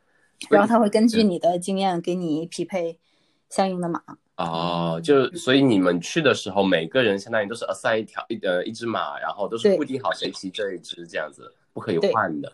[0.49, 2.99] 然后他会根据你的经验给你匹配
[3.47, 4.01] 相应的马。
[4.37, 12.51] 哦，就所以你们去的时候，每个人相当于都是 assign 一条一呃一只马，然后都是固定好谁骑这一只这样子，不可以换的。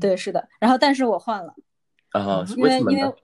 [0.00, 1.54] 对，是的，然后但是我换了，
[2.18, 2.44] 啊？
[2.56, 3.14] 因为因为？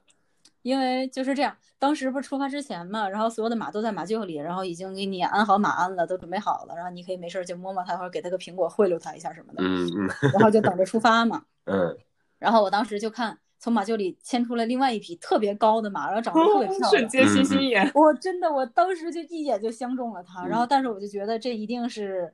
[0.62, 11.42] 因为就是这样，当时不是出发之前嘛，然后所有的马都在马厩里，然后已经给你安好马鞍了，都准备好了，然后你可以没事就摸摸它，或者给它个苹果贿赂它一下什么的，嗯嗯然后就等着出发嘛。
[11.66, 11.98] 嗯，
[12.38, 16.90] 然后我当时就看从马厩里牵出来另外一匹特别高的马，然后长得特别漂亮。
[16.90, 22.32] 瞬间星星眼，我真的，我当时就一眼就相中了它，嗯然后但是我就觉得这一定是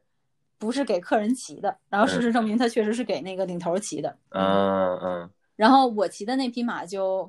[0.59, 4.19] 不是给客人骑的，然后事实证明它确实是给那个领头骑的。
[4.29, 7.29] 嗯嗯然后我骑的那匹马就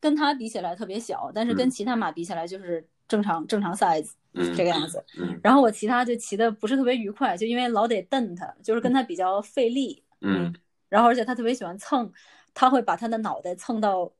[0.00, 5.04] 跟它比起来特别小，但是跟嗯其他马比起来就是正常正常 size 嗯，这个样子。
[5.20, 10.02] 嗯然后我骑它就骑的不是特别愉快，就因为老得蹬它，就是跟它比较费力。
[10.22, 10.54] 嗯
[10.88, 12.10] 然后而且它特别喜欢蹭，
[12.54, 14.10] 它会把它的脑袋蹭到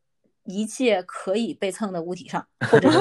[0.44, 2.98] 一切可以被蹭的物体上，或者 是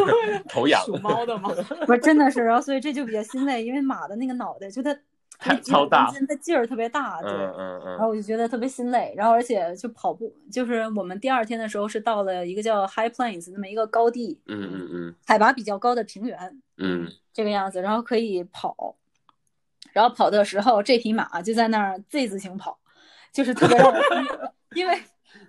[0.48, 1.50] 头痒，属猫的吗？
[1.86, 4.98] 不是真的是，然后所以这就比较心累，因为马的那个脑袋就它
[5.38, 7.32] 太超大，它劲儿特别大，对。
[7.32, 15.16] 嗯嗯然后嗯我就觉得特别心累，然后而且就跑步，就是我们第二天的时候是到了一个叫 High Plains 那么一个高地，嗯嗯嗯。
[15.26, 17.12] 海拔比较高的平原嗯。
[17.34, 18.96] 这个样子，然后可以跑，
[19.94, 22.78] 然后跑的时候这匹马就在那儿 Z 字形跑，
[23.32, 23.96] 就是特别让我
[24.76, 25.00] 因为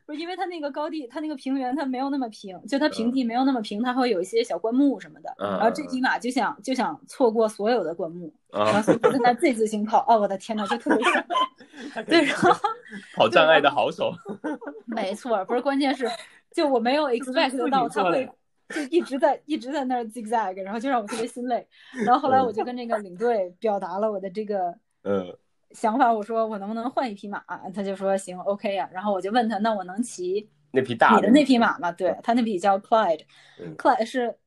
[0.08, 11.22] 不是因为它那个高地，它那个平原它没有那么平，就它平地没有那么平，它会有一些小灌木什么的，嗯然后这匹马就想就想错过所有的灌木，然后啊，所以就在那儿 Z 字形跑，哦，我的天呐，就特别想
[12.08, 12.50] 对，然后。
[13.14, 14.10] 跑障碍的好手，
[14.88, 16.08] 没错，不是，关键是
[16.54, 18.26] 就我没有 expect 到他会
[18.70, 21.66] 就一直在一直在那儿 zigzag，然后就让我特别心累。
[22.06, 25.36] 然后后来我就跟那个领队表达了我的这个嗯
[25.70, 27.42] 想法，我说我能不能换一匹马？
[27.74, 31.92] 他就说行，OK 呀、然后我就问他，那我能骑那匹大你的那匹马吗？
[31.92, 34.38] 对他那匹叫 Clyde，Clyde 嗯是。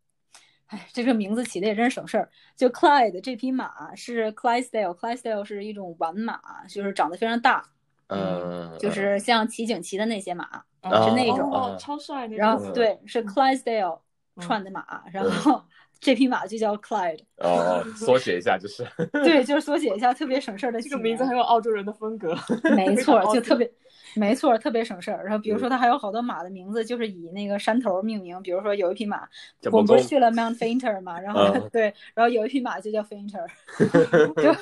[0.68, 2.30] 哎，这个名字起的也真是省事儿。
[2.56, 7.62] 就 Clyde 这匹马是 Clydesdale，Clydesdale 是一种玩马，就是长得非常大，
[8.08, 11.52] 嗯，就是像骑警骑的那些马，哦是那种。
[11.52, 12.38] 哦，超帅那种。
[12.38, 14.00] 然后嗯对，是 Clydesdale
[14.38, 15.62] 嗯串的马，然后
[16.02, 18.84] 这匹马就叫 Clyde，哦， 缩写一下就是，
[19.24, 22.36] 对， 就是缩写一下，特别省事儿的这个名字很有澳洲人的风格。
[22.76, 23.72] 没错， 就特别。
[24.14, 25.24] 没错，特别省事儿。
[25.24, 28.42] 然后比如嗯说，它还有好多马的名字，就是以那个山头命名。
[28.42, 29.22] 比如说有一匹马，
[29.72, 31.84] 我们不是去了 Mount Fainter 嘛，然后嗯对，
[32.14, 33.48] 然后有一匹马就叫 Fainter，
[34.42, 34.54] 就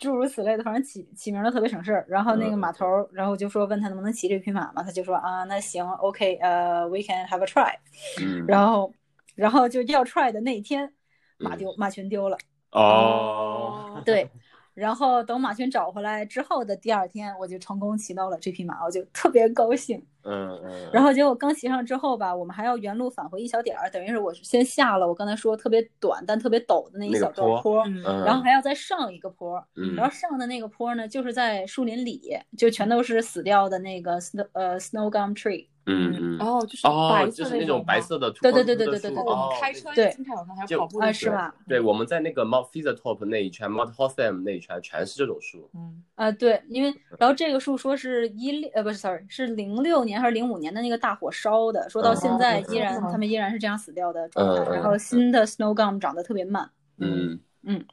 [0.00, 2.04] 诸如此类的，反正起起名都特别省事儿。
[2.08, 7.72] 然后那个嗯码头儿，然后我就说问他能不能骑这匹马嘛，他就说啊，那行，OK，呃，we can have a try。
[8.20, 8.92] 嗯，然后，
[9.38, 10.92] 然后就要 try 的那一天，
[11.38, 12.36] 马嗯丢马群丢了。
[12.72, 14.28] 哦，对，
[14.74, 20.04] 然后等马群找回来之后的第二天，我就成功骑到了这匹马，我就特别高兴。
[20.24, 27.82] 嗯嗯，然后结果刚骑上之后吧，我们还要原路返回一小点儿，等于是我先下了我刚才说特别短但特别陡的那一小段坡
[28.26, 35.68] 然后还要再上一个坡，嗯，然后上的那个坡呢，就是在树林里，就全都是死掉的那个 snow 呃 snow gum tree。
[35.88, 41.54] 嗯嗯，哦，就是哦白，就是那种白色的对对对对对对对我们开车对经常有那还就跑步啊的时候是吧？
[41.66, 45.70] 对，我们在那个 Mount Caesar Top 那一圈，Mount Hotham 那一圈全是这种树。
[45.74, 54.74] 嗯啊，对，因为然后这个树说是一六呃不是 sorry 是零六年还是零五年的那个大火烧的，说到现在依然、哦他们依然是这样死掉的状态。
[54.74, 57.40] 然后新的 snow gum 长得特别慢，嗯。
[57.62, 57.84] 嗯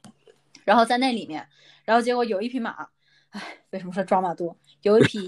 [0.64, 1.46] 然后在那里面，
[1.84, 2.88] 然后结果有一匹马，
[3.30, 4.56] 哎，为什么说抓马多？
[4.82, 5.20] 有一匹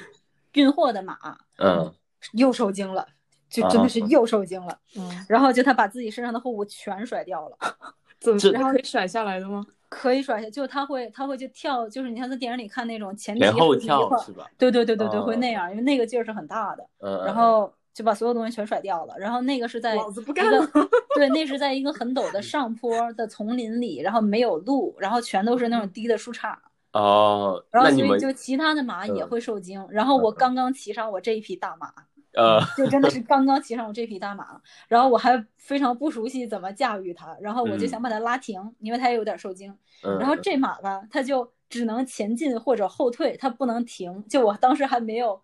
[0.54, 1.18] 运货的马
[1.58, 1.92] 嗯
[2.32, 3.06] 又受惊了，
[3.48, 4.78] 就真的是又受惊了。
[4.96, 7.56] 嗯，然后就他把自己身上的货物全甩掉了，
[8.20, 9.64] 怎么然后可以甩下来的吗？
[9.88, 14.44] 可以甩下，就他会他会就跳，就是你像在电影里看那种前蹄前后后蹄一块儿跳是吧？
[14.58, 19.14] 对对对对对，会哦那样，因为那个劲儿是很大的，嗯，然后就把所有东西全甩掉了。
[19.16, 20.68] 然后那个是在老子不一个干了。
[21.14, 26.54] 对，那是在一个很陡的上坡的丛林里，然后没有路，然后全都是那种低的树杈，
[26.96, 29.86] 哦，然后所以就其他的马也嗯会受惊。
[29.90, 31.92] 然后我刚刚骑上我这一匹大马，
[32.34, 39.76] 呃就真的是 刚刚骑上我这匹大马，然后我还非常不熟悉怎么驾驭它，然后我就嗯想把它拉停，因为它也有点受惊。
[40.04, 44.24] 嗯，然后这马吧，它就只能前进或者后退，它不能停。
[44.28, 45.40] 就我当时还没有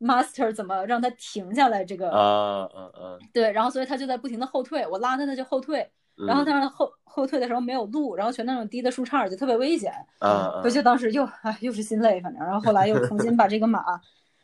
[0.00, 5.90] master 怎么让它停下来这个，啊嗯嗯，对，然后所以它就在不停的后退，我拉它它就后退，嗯
[6.26, 9.92] 然后它后后退的时候没有路，然后全那种低的树杈，就特别危险。
[10.18, 13.84] 啊我就当时又哎又是心累，反正，然后后来又重新把这个马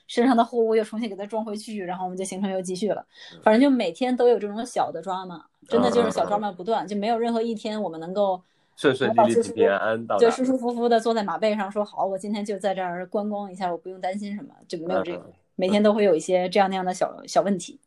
[0.06, 3.04] 身上的货物又重新给它装回去，然后我们就行程又继续了。
[3.42, 8.40] 反正就每天都有这种小的 drama，真的就是小 drama 不断，就没有任何一天我们能够
[8.76, 10.16] 顺顺利利、平安到。
[10.16, 15.30] 就舒舒服服的坐在马背上说好，我今天就在这儿观光一下，我不用担心什么，就没有这个。
[15.56, 17.80] 每天都会有一些这样那样的小小问题。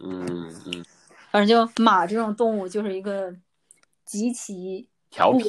[0.00, 0.84] 嗯嗯，
[1.30, 3.34] 反正就马这种动物就是一个
[4.04, 5.48] 极其调皮，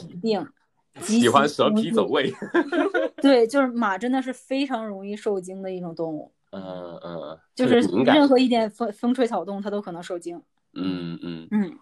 [1.01, 2.33] 喜欢蛇皮走位。
[3.21, 7.79] 对，就是马真的是非常容易受惊的一种动物，嗯嗯，就是。
[8.05, 10.41] 任何一点风风吹草动它都可能受惊。
[10.73, 11.47] 嗯嗯。
[11.51, 11.77] 嗯，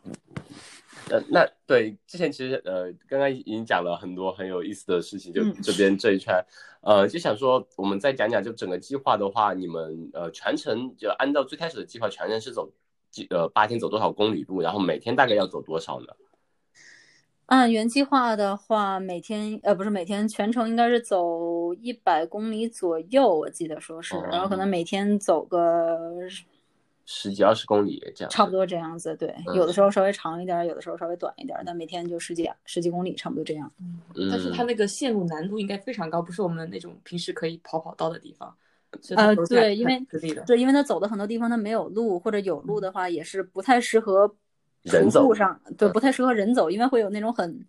[1.09, 6.33] 呃，那对之前其实呃，刚刚已经讲了很多很有意思的事情，就嗯这边这一圈，
[6.81, 12.73] 呃，就想说我们再讲讲，就整个计划的话，你们呃全程就按照最开始的计划，全程是走几
[13.29, 16.07] 呃八天走多少公里路，然后每天大概要走多少呢？
[17.47, 25.97] 按原计划的话，每天呃不是每天全程应该是走一百公里左右，我记得说是，然后可能每天走个
[27.05, 28.29] 十几二十公里这样。
[28.29, 28.51] 差不。
[28.51, 29.15] 多这样子。
[29.15, 33.71] 对，嗯有的时候稍微长一点，有的时候稍微短一点，但每天就十几十几公里，差不多这样。
[33.79, 33.97] 嗯，
[34.29, 38.53] 但是它那个线路难度应该非常高，不是我们那种平时可以跑跑道的地方。
[39.15, 40.05] 呃对因为。
[40.45, 44.35] 对，因为他走的很多地方他没有路，或者有路的话也是不太适合
[44.83, 47.65] 人走步上，对，嗯不太适合人走，因为会有那种很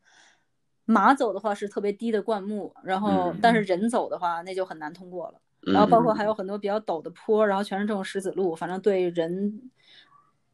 [0.84, 5.40] 马走的话是特别低的灌木，然后嗯但是人走的话那就很难通过了。
[5.60, 9.70] 然后包括还有很多比较陡的坡，然后全是这种石子路，反正对人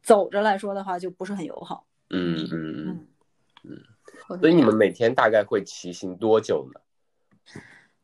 [0.01, 1.85] 走着来说的话就不是很友好。
[2.09, 3.07] 嗯嗯嗯，
[3.63, 6.81] 嗯，所以你们每天大概会骑行多久呢？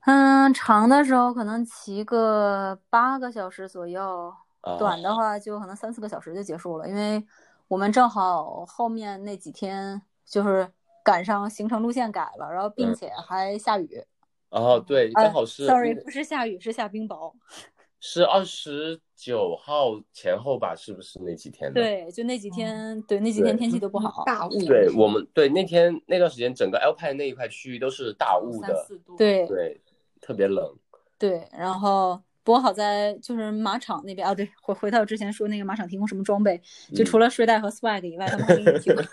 [0.05, 7.23] 嗯，长的时候可能骑个八个小时左右，啊，短的话就可能三四个小时就结束了，因为
[7.67, 10.67] 我们正好后面那几天就是
[11.03, 14.03] 赶上行程路线改了，然后并嗯且还下雨。
[14.49, 17.33] 哦，对，呃刚好是，sorry，不是下雨，是下冰雹。
[18.03, 20.75] 是二十九号前后吧？
[20.75, 24.23] 是不是那几天？，对，就那几天，对那几天天气都不好。
[24.25, 29.15] 大雾，对我们对那天那段时间，整个 Alpine 那一块区域都是大雾三的，四度。
[29.15, 29.79] 对对，
[30.21, 30.73] 特别冷。
[31.17, 36.59] 对，然后不过好在就是马场那边啊，对，回回到我之前说那个马场提供什么装备，
[36.95, 39.03] 就嗯除了睡袋和 swag 以外，他们还给你提供。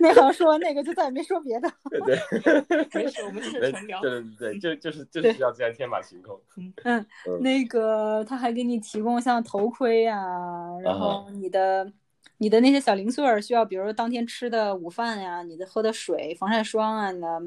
[0.00, 1.70] 那好像说完那个就再也没说别的。
[1.90, 2.00] 对
[2.40, 4.00] 对， 没事，我们 是纯聊。
[4.00, 6.38] 对对对，就就是就对是要这样天马行空。
[6.84, 11.90] 嗯，嗯那个他还给你提供像头盔啊，然啊后你的、
[12.38, 17.42] 你的那些小零碎儿需要，比如说当天吃的午饭呀、你的喝的水、防晒霜啊，你的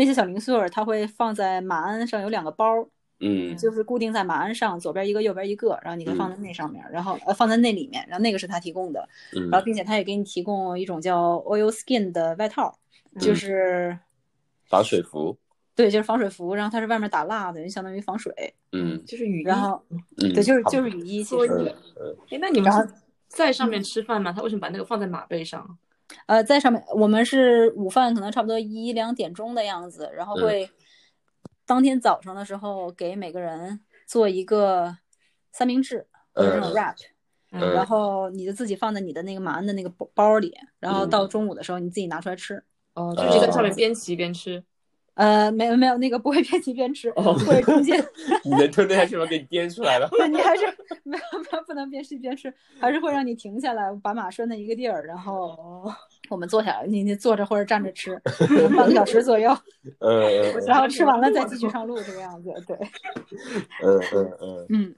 [0.00, 2.86] 那些小零碎儿，它会放在马鞍上有两个包儿，
[3.20, 12.74] 嗯就是固定在马鞍上，左边一个，右边一个，然后你可以放在那上面，然后呃放在那里面，然后那个是他提供的，嗯然后并且他也给你提供一种叫 oil skin 的外套，
[13.20, 13.98] 就嗯是
[14.70, 15.36] 防水服。
[15.76, 18.32] 对，就是防水服，然后它是外面打蜡的，就相当于防水。
[18.72, 19.44] 嗯就是雨衣。
[19.44, 21.46] 然后嗯，对，就是就是雨衣，其实
[22.00, 22.70] 嗯哎，那你们
[23.28, 24.32] 在上面吃饭吗？
[24.32, 25.78] 他为什么把那个放在马背上？
[26.26, 30.70] 呃，在上面我们是午饭可能差不多一两点钟的样子，然后嗯会
[31.66, 34.96] 当天早上的时候给每个人做一个
[35.52, 36.96] 三明治就是那种嗯 wrap，、
[37.52, 42.62] 嗯然后你就自己放在你的那个马鞍的那个包包里，然后嗯到中午的时候你自己拿出来吃。
[42.94, 44.62] 哦，就是在上面哦边骑边吃。
[45.14, 48.02] 呃，没有没有，那个不会边骑边吃，哦会中间
[48.44, 49.26] 你能吞得下去吗？
[49.26, 50.08] 给你颠出来了。
[50.10, 50.64] 对你还是
[51.02, 55.92] 没有没有不能边吃边吃，还是会让你停下来，把马拴在一个地儿，然后
[56.30, 58.18] 我们坐下来，你你坐着或者站着吃，
[58.76, 59.50] 半个小时左右，
[60.00, 60.22] 嗯
[60.56, 62.50] 嗯然后吃完了再继续上路，这个样子。
[62.66, 62.76] 对，
[63.84, 64.66] 嗯嗯嗯。
[64.70, 64.94] 嗯，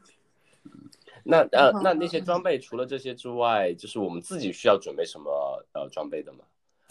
[1.24, 6.40] 那呃，那那些装备除了这些之外，就是我们自己需要准备什么呃装备的吗？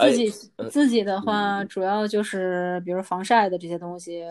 [0.10, 0.70] 自己嗯。
[0.70, 1.68] 自己的话，嗯。
[1.68, 4.24] 主要就是比如防晒的这些东西，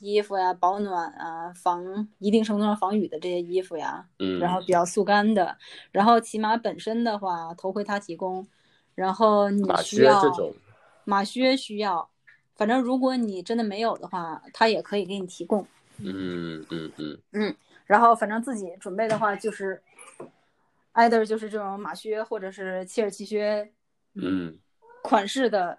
[0.00, 5.56] 衣服呀、保暖啊、防一定程度上防雨的这些衣服呀，嗯，然后比较速干的，
[5.92, 8.46] 然后骑马本身的话，头盔他提供，
[8.94, 10.54] 然后你需要靴这种，
[11.04, 12.08] 马靴需要，
[12.56, 15.66] 反正如果你真的没有的话，他也可以给你提供。
[15.98, 17.18] 嗯嗯嗯。
[17.32, 17.54] 嗯
[17.86, 19.82] 然后反正自己准备的话，就是
[20.92, 23.72] ，either 就是这种马靴，或者是切尔奇靴
[24.14, 24.58] 嗯，
[25.08, 25.76] 款式的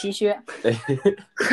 [0.00, 0.40] 皮靴。
[0.62, 0.72] 对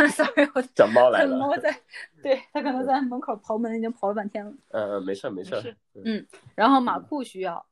[0.10, 1.30] ，Sorry，我 长猫来了。
[1.32, 1.76] 可能我在，
[2.22, 4.52] 对他可能在门口刨门，已经刨了半天了。
[4.70, 5.64] 嗯嗯，没事儿没事儿。
[6.06, 6.26] 嗯
[6.56, 7.66] 然后马裤需要，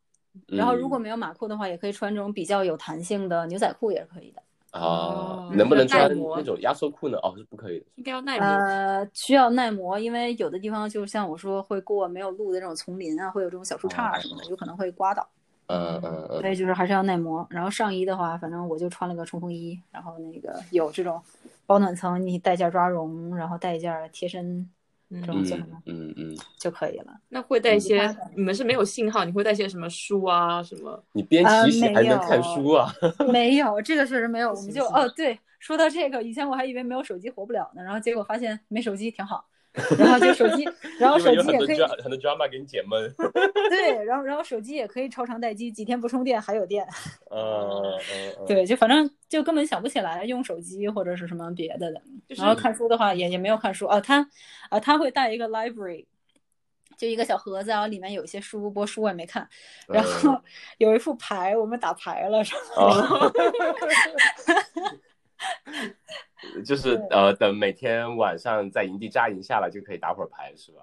[0.48, 4.42] 然后如果嗯没有马裤的话，也可以穿这种比较有弹性的牛仔裤，也是可以的。
[4.72, 7.18] 啊哦，能不能穿那种压缩裤呢？
[7.24, 7.86] 哦，是不可以的。
[7.96, 8.46] 应该要耐磨。
[8.46, 15.28] 呃，需要耐磨，因为有的地方就像我说会过没有路的那种丛林啊，会有这种小树杈啊什么的，有可能会刮倒，
[15.70, 17.46] 嗯嗯嗯所以就是还是要耐磨。
[17.50, 21.22] 然后上衣的话，反正我就穿了个冲锋衣，然后那个有这种
[21.66, 24.70] 保暖层，你带件抓绒，然后带一件贴身
[25.10, 27.14] 这种什么嗯嗯嗯，就可以了。
[27.30, 31.04] 那会带一些你们是没有信号，你会带些什么书啊什么？
[31.14, 32.92] 你边呃骑行还没能看有书啊？
[33.32, 34.50] 没有， 这个确实没有。
[34.54, 39.46] 我们就哦，对，说到这个，以前我还以为没有手机活不了呢，然后结果发现没手机挺好。
[40.00, 40.68] 然后就手机，
[41.00, 43.14] 然后手机也可以很多 drama 给你解闷。
[43.70, 46.86] 对，然后然后手机也可以超长待机，几天不充电还有电。
[47.30, 48.00] 嗯嗯
[48.40, 52.02] 嗯，对，就反正就根本想不起来用手机或者是什么别的的。
[52.28, 54.28] 就是然后看书的话也也没有看书啊，他
[54.70, 56.06] 啊他会带一个 library，
[56.98, 59.48] 就一个小盒子，然后里面有一些书，不过书我也没看。
[59.88, 60.36] 然后
[60.80, 63.32] 有一副牌，我们打牌了，然后哦，
[66.66, 70.82] 就是呃，等每天晚上在营地扎营下来就可以打会儿牌，是吧？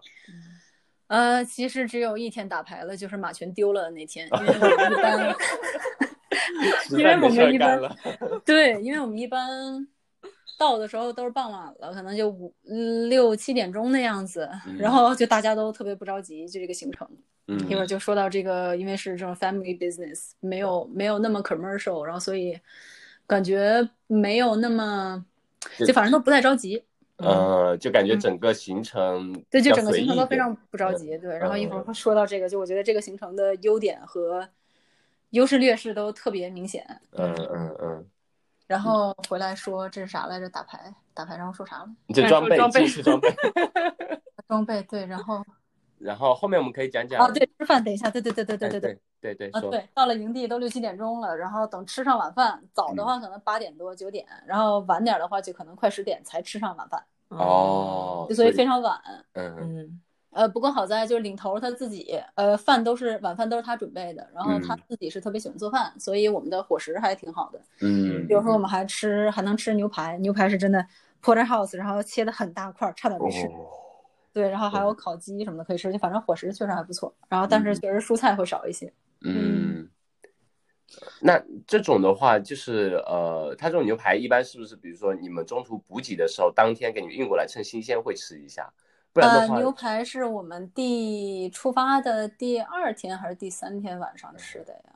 [1.08, 5.36] 呃，其实只有一天打牌了，就是马群丢了的那天，因为我们一 般，
[6.90, 7.80] 因为我们一般。
[8.44, 9.86] 对，因为我们一般
[10.58, 12.52] 到的时候都是傍晚了，可能就五
[13.08, 17.08] 六七点钟的样子，嗯然后就大家都特别不着急，就这个行程。
[17.48, 22.58] 嗯一会儿就说到这个，因为是这种 family business，没有没有那么 commercial，然后所以
[23.26, 25.24] 感觉没有那么，
[25.78, 26.84] 就反正都不太着急。
[27.18, 31.16] 呃，就感觉整个行程嗯对，就整个行程都非常不着急。
[31.16, 34.46] 对，然后一会嗯儿会说到这个，就我觉得这个行程的优点和
[35.30, 36.84] 优势劣势都特别明显。
[37.12, 38.06] 嗯嗯嗯，
[38.66, 40.46] 然后回来说这是啥来着？
[40.50, 41.88] 打牌，打牌，然后说啥了？
[42.06, 43.34] 你这装备装备继续装备，
[44.46, 45.42] 装备 对，然后
[45.98, 48.98] 然后后面我们可以讲讲哦对，吃饭，等一下，对对对对对哎对对。
[49.18, 59.00] 对对啊，对，到了营地都六七点钟了，然后等吃上晚饭，早的话可能八点多九点，然后晚点的话就可能快十点才吃上晚饭，哦，所以非常晚。
[59.32, 67.58] 嗯嗯呃，不过好在就是领头他自己，呃，饭都是晚饭都是他准备的，然后他嗯自己是特别喜欢做饭，所以我们的伙食还挺好的。
[67.80, 70.86] 嗯，比如说我们还吃还能吃牛排，牛排是真的
[71.22, 73.48] porterhouse，然后切的很大块儿，差点没吃。
[74.36, 77.14] 哦对，然后还有烤鸡什么的可以吃，就反正伙食确实还不错。
[77.26, 78.92] 然后但是确实蔬菜会少一些。
[79.22, 79.88] 嗯，
[81.22, 88.70] 那这种的话，就是呃，它这种牛排一般是不是，比如说你们中途补给的时候，当天给你们运过来趁新鲜会吃一下，
[89.14, 94.92] 不然的呃，话，牛排是我们第出发的第二天还是第三天晚上吃的呀？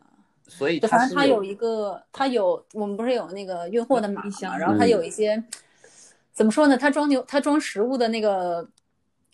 [0.47, 5.43] 所以就反正是它有一个，它有我们不是有那个运货的码嘛，箱然后它嗯有一些、
[6.33, 6.77] 怎么说呢？
[6.77, 8.69] 它装牛，它装食物的那个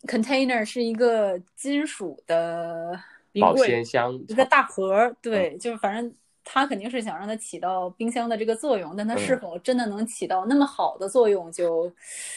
[0.07, 2.99] container 是一个金属的
[3.41, 11.93] 保鲜箱，一个大盒对，就是反正它肯定是想让它起到冰箱的这个作用，但它是嗯否真的能起到那么好的作用就，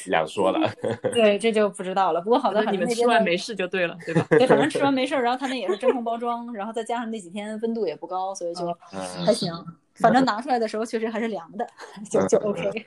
[0.07, 0.70] 两说了，
[1.13, 2.20] 对，这就不知道了。
[2.20, 4.26] 不过好在你们吃完没事就对了，对吧？
[4.32, 9.53] 对，反正吃完没事儿，然后它那也是真空包装，然后再加上那几天温度也不高，所以就嗯还行。
[9.95, 11.67] 反正拿出来的时候确实还是凉的，
[12.09, 12.86] 就就 OK。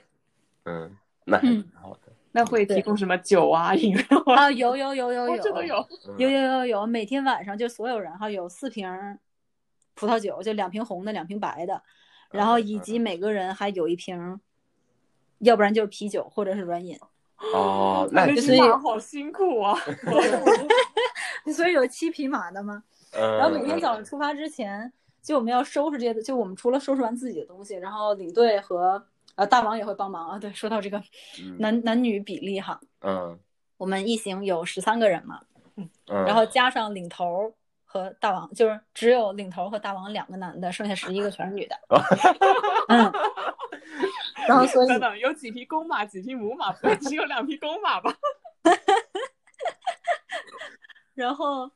[0.65, 2.02] 嗯，那还嗯挺好的。
[2.33, 4.51] 那会提供什么酒啊、 饮料啊？
[4.51, 6.87] 有有有有有，这都有，有有有有。
[6.87, 8.89] 每天晚上就所有人哈有四瓶
[9.95, 11.83] 葡萄酒，就两瓶红的，两瓶白的，
[12.31, 14.41] 然后以及每个人还有一瓶，
[15.39, 16.99] 要不然就是啤酒或者是软饮。
[17.55, 19.77] 哦，那骑马好辛苦啊！
[21.53, 22.83] 所以有七匹马的吗。
[23.13, 29.05] 然后每天早上出发之前，就我们要收拾这些，就我们除了收拾完自己的东西，然后领队和
[29.35, 30.39] 呃大王也会帮忙啊。
[30.39, 31.03] 对，说到这个
[31.59, 33.39] 男男女比例哈，嗯，
[33.77, 35.41] 我们一行有十三个人嘛，
[35.77, 35.89] 嗯，
[36.25, 37.55] 然后加上领头
[37.85, 41.77] 和大王，就是只有领头和大王两个男的，剩下十一个全是女的。
[42.89, 43.13] 嗯。
[44.49, 48.13] 然后所以等等，有几匹公马，几匹母马，不 会只有两匹公马吧？
[51.15, 51.71] 然后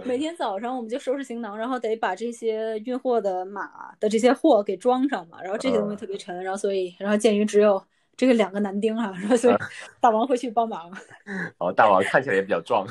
[0.04, 5.42] 每天早上我们就收拾行囊，然后得把这些运货的马的这些货给装上嘛。
[5.42, 7.82] 然后这些东西特别沉，然后所以然后鉴于只有
[8.16, 9.54] 这个两个男丁哈，然后所以
[10.00, 10.90] 大王会去帮忙。
[11.58, 12.86] 哦，大王看起来也比较壮，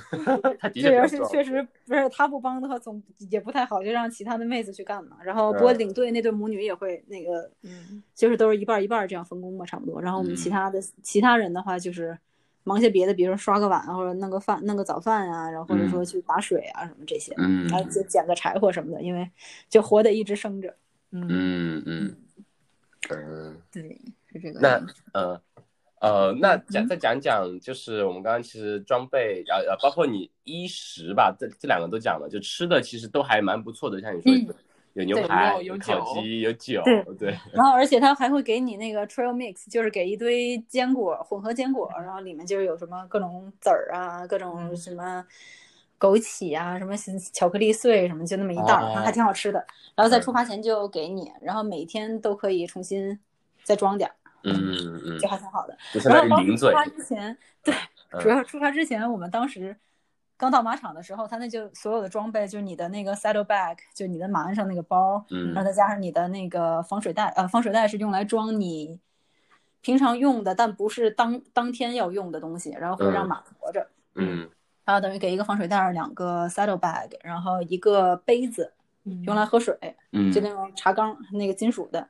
[0.60, 5.18] 他的确对，而且确实不是他不帮的话，总也不太好，就让其他的妹子去干嘛。
[5.24, 10.02] 然后不过领队那对母女也会那个，嗯，就是都是一半一半这样分工嘛，差不多。
[10.02, 12.18] 然后我们其他的其他人的话就是
[12.64, 19.30] 忙些别的，比如说刷个碗啊或者弄个饭、弄个早饭啊，然后或者说去打水啊什么这些，嗯，然后捡捡个柴火什么的，因为
[19.70, 20.76] 就活得一直生着。
[21.12, 22.16] 嗯嗯嗯
[23.10, 24.02] 嗯，对，
[24.32, 24.60] 是这个。
[24.60, 25.42] 那呃。
[26.02, 34.34] 呃，那讲再讲讲，就是我们刚刚其实装备，呃呃，包括你衣食吧，这这两个都讲了，就吃的其实都还蛮不错的，像你说
[34.94, 36.82] 有牛排、有烤鸡、有酒，
[37.18, 37.36] 对。
[37.54, 45.26] 然后而且他还会给你那个 trail mix，就是给一堆坚果混合坚果，然后里面就是有什么各种籽儿啊，各种什么
[46.00, 46.96] 枸杞啊，什么
[47.34, 49.66] 巧克力碎什么，就那么一袋儿，还挺好吃的。
[49.96, 53.20] 然后在出发前就给你，然后每天都可以重新
[53.64, 54.14] 再装点儿。
[54.44, 54.54] 嗯
[55.06, 55.78] 嗯，就还挺好的。
[56.04, 57.74] 然后出发之前，对，
[58.20, 59.78] 主要出发之前，我们当时
[60.42, 69.00] 刚到马场的时候，他那就所有的装备，就是你的那个 saddle bag，就你的马鞍上那个包，嗯，然后再加上你的那个防水袋，呃，防水袋是用来装你
[69.82, 74.50] 平常用的，但不是当当天要用的东西，然后会让马驮着，嗯，
[74.84, 78.74] 然后等于给一个防水袋，两个 saddle bag，然后一个杯子，
[79.28, 79.78] 用来喝水，
[80.12, 82.08] 嗯，就那种茶缸，那个金属的。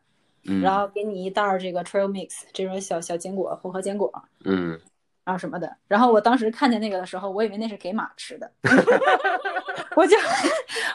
[0.63, 4.11] 然后给你一袋儿这个 trail mix 这种小小坚果混合坚果，
[4.43, 4.79] 嗯，
[5.23, 5.75] 然后什么的。
[5.87, 8.51] 然后我当时看见那个的时候，我以为那是给马吃的，
[9.95, 10.17] 我就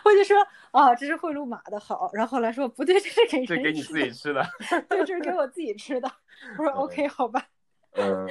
[0.04, 0.36] 我就说
[0.72, 2.10] 啊，这是贿赂马的好。
[2.12, 4.44] 然后后来说不对，这是给这给你自己吃的，
[4.88, 6.10] 对，这是给我自己吃的。
[6.58, 7.44] 我说 OK，好吧。
[7.98, 8.28] 嗯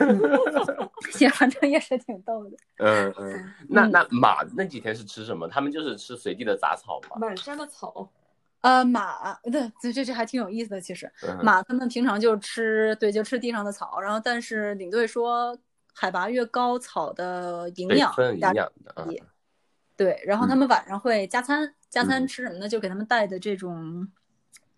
[0.00, 0.18] 嗯，
[1.12, 2.56] 行反正也是挺逗的。
[2.78, 5.46] 嗯嗯，那那马那几天是吃什么？
[5.46, 7.16] 他们就是吃随地的杂草吗？
[7.20, 8.08] 满山的草。
[8.62, 10.80] 呃，马对，这这这还挺有意思的。
[10.80, 11.10] 其实
[11.42, 14.00] 马他们平常就吃，对，就吃地上的草。
[14.00, 15.56] 然后，但是领队说，
[15.92, 18.54] 海拔越高，草的营养分营养
[18.84, 19.06] 的
[19.96, 22.68] 对，然后他们晚上会加餐，加餐吃什么呢？
[22.68, 24.08] 就给他们带的这种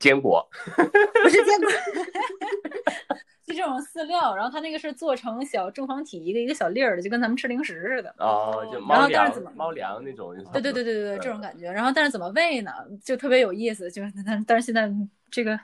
[0.05, 0.47] 坚果，
[0.77, 1.71] 不是坚果。
[3.47, 8.15] 就这种饲料，然后它那个是做成小正方体，一个一个小粒儿的，就跟咱们吃零食似的。
[8.19, 10.35] 哦，就猫粮，猫粮那种。
[10.53, 11.71] 对对对对对对， 这种感觉。
[11.71, 12.71] 然后，但是怎么喂呢？
[13.03, 13.91] 就特别有意思。
[13.91, 14.91] 就是，但但是现在
[15.31, 15.59] 这个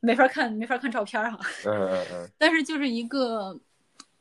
[0.00, 1.38] 没法看，没法看照片哈。
[1.66, 2.30] 嗯嗯嗯。
[2.38, 3.58] 但是就是一个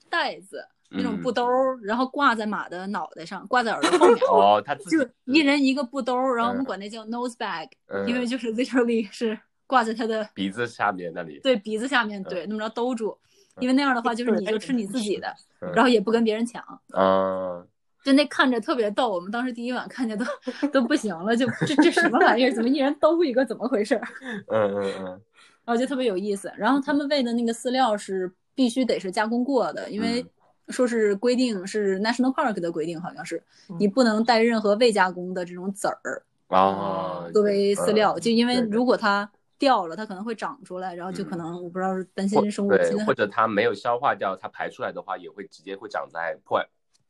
[0.10, 4.18] 袋子，那种布兜儿，然后挂在马的脑袋上，挂在耳朵后面。
[4.32, 7.70] 哦，它就一人一个布兜儿，然后我们管那叫 nose bag，
[8.08, 9.38] 因为就是 literally 是。
[9.68, 13.16] 挂在他的 鼻子下面那里，对鼻子下面，对那么着兜住，
[13.60, 15.28] 因为那样的话就是你就吃你自己的，
[15.76, 16.64] 然后也不跟别人抢。
[16.96, 17.68] 嗯，
[18.04, 20.26] 就那看着特别逗，我们当时第一晚看见都
[20.72, 22.52] 都不行了，就这这什么玩意儿？
[22.54, 23.44] 怎么一人兜一个？
[23.46, 24.00] 怎么回事？
[24.48, 25.06] 嗯嗯嗯，
[25.66, 26.52] 然后就特别有意思。
[26.58, 30.26] 然后他们喂的那个饲料是必须得是加工过的，因为
[30.70, 33.44] 说是规定是 National Park 的规定，好像是
[33.80, 39.30] 你不能带任何未加工的这种籽儿啊作为饲料，就因为如果它。
[39.60, 46.68] 掉了，它可能会长出来，然后就可能我不知道是担心生物对，或者它没有消化掉，它排出来的话也会直接会长在破坏，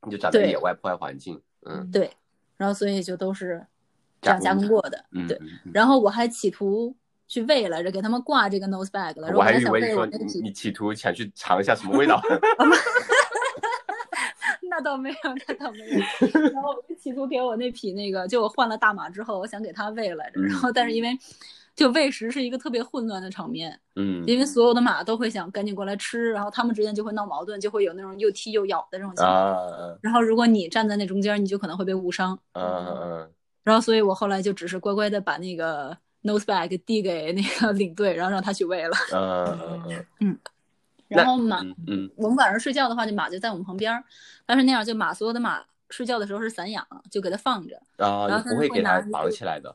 [0.09, 1.41] 就长在野外破坏环境。
[1.65, 2.09] 嗯，对，
[2.55, 3.65] 然后所以就都是
[4.21, 5.05] 这样加工过的。
[5.11, 5.37] 嗯，对。
[5.73, 6.95] 然后我还企图
[7.27, 9.29] 去喂来着，给他们挂这个 nose bag 了。
[9.35, 12.21] 我还以为说你你企图想去尝一下什么味道。
[14.69, 15.17] 那倒没有，
[15.47, 15.99] 那倒没有。
[16.51, 21.09] 然后我就企图给我那匹那个，就我换了大马之后，我想给它喂来着，然后但是因为。
[21.77, 29.99] 就喂食是一个特别混乱的场面，嗯，因为所有的马都会想赶紧过来吃，然后他们之间就会闹矛盾，就会有那种又踢又咬的这种情况。
[30.01, 32.37] 然后如果你站在那中间，你就可能会被误伤。
[32.53, 33.31] 嗯嗯。
[33.63, 38.97] 然后所以我后来就只是乖乖的把那个 nose bag 递给那个 领队，然后让他去喂了。
[39.13, 40.05] 嗯嗯嗯。
[40.21, 40.39] 嗯。
[41.07, 44.03] 然后马，嗯嗯我们晚上睡觉的话，就马就在我们旁边儿，
[44.47, 49.73] 但是那样就马所有的马睡觉的时候是散养，就给它放着，啊，然后它你不会给它绑起来的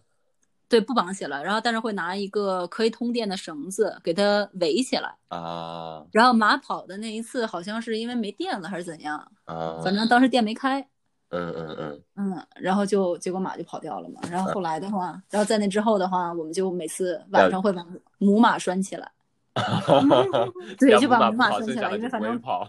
[0.73, 5.15] 对，不绑起来，然后但是会拿一个可以通电的绳子给它围起来。
[5.29, 10.81] 啊然后马跑的那一次好像是因为没电了还是怎样，啊，反正当时电没开，
[11.29, 14.19] 嗯嗯嗯，嗯，然后就结果马就跑掉了嘛。
[14.31, 19.13] 然后后来的话，然后在那之后的话，我们就每次晚上会把母马拴起来，
[20.81, 22.67] 对就把母马拴起来因为反正跑。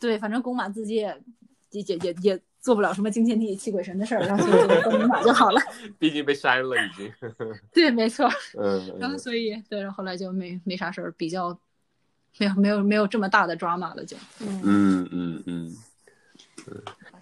[0.00, 1.22] 对，反正公马自己也
[1.70, 5.60] 也也也也做不了什么惊天地泣鬼神的事儿，然后所以就跟母马就好了。
[5.98, 7.10] 毕竟被删了已经。
[7.72, 8.28] 对，没错。
[8.60, 11.58] 嗯，然后所以对，然后后来就没没啥事儿，比较
[12.36, 14.18] 没有没有没有这么大的 drama 了就。
[14.40, 15.76] 嗯，嗯嗯嗯。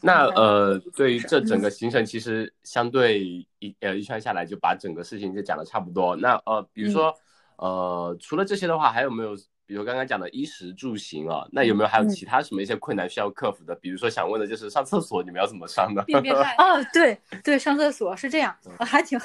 [0.03, 3.23] 那呃，对于这整个行程，其实相对
[3.61, 6.17] 一呃一圈下来，就把整个事情就讲的差不多。
[6.17, 7.15] 那呃，比如说、
[7.59, 9.37] 呃，除了这些的话，还有没有，
[9.67, 13.75] 比如刚刚讲的衣食住行啊，那有没有还有嗯其他什么一些困难需要克服的？
[13.75, 16.03] 比如说想问的就是上厕所，你们要怎么上呢？
[16.07, 19.19] 便便 袋哦，对对，上厕所是这样，呃还挺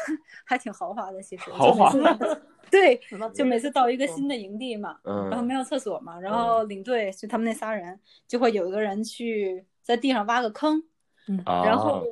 [0.44, 1.52] 还挺豪华的，其实。
[1.52, 1.94] 豪华
[2.72, 3.00] 对，
[3.34, 10.82] 就每次到一个新的营地嘛，嗯，然后没有厕所嘛，然后领队就他们那仨人就会有一个人去在地上挖个坑，
[11.28, 12.04] 嗯然后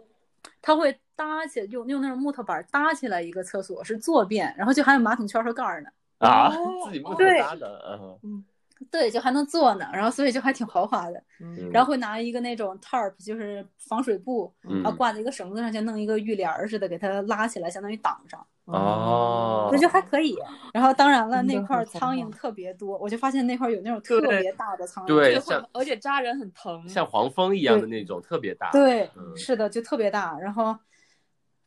[0.62, 5.90] 他会搭起用用那种木头板搭起来一个厕所，是坐便，然后就还有马桶圈和盖儿呢。
[6.20, 8.44] 啊哦， 自己木头对搭的，嗯
[8.90, 11.22] 对，就还能坐呢，然后所以就还挺豪华的。
[11.42, 20.38] 嗯然后会拿一个那种 tarp，就是防水布，嗯然后挂在一个绳子上，像弄一个浴帘似的，给它拉起来，相当于挡上，哦我觉得还可以。
[20.74, 25.08] 然后当然了，那块苍蝇特别多，我就发现那块儿有那种特别大的苍蝇。
[25.08, 28.72] 对像而且扎人很疼，像黄蜂一样的那种，特别大。
[28.72, 30.40] 对，嗯是的，就特别大。
[30.40, 30.78] 然后，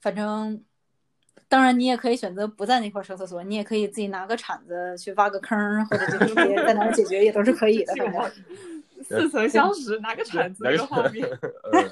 [0.01, 0.65] 反正，
[1.53, 7.95] 当然你也可以选择不在那块儿上厕所，你也可以自己拿个铲子去挖个坑儿，或者就直接在哪儿解决，也都是可以的。
[7.95, 8.33] 反正，
[9.05, 11.29] 似曾相识，拿个铲子拿个这个画面，
[11.73, 11.91] 嗯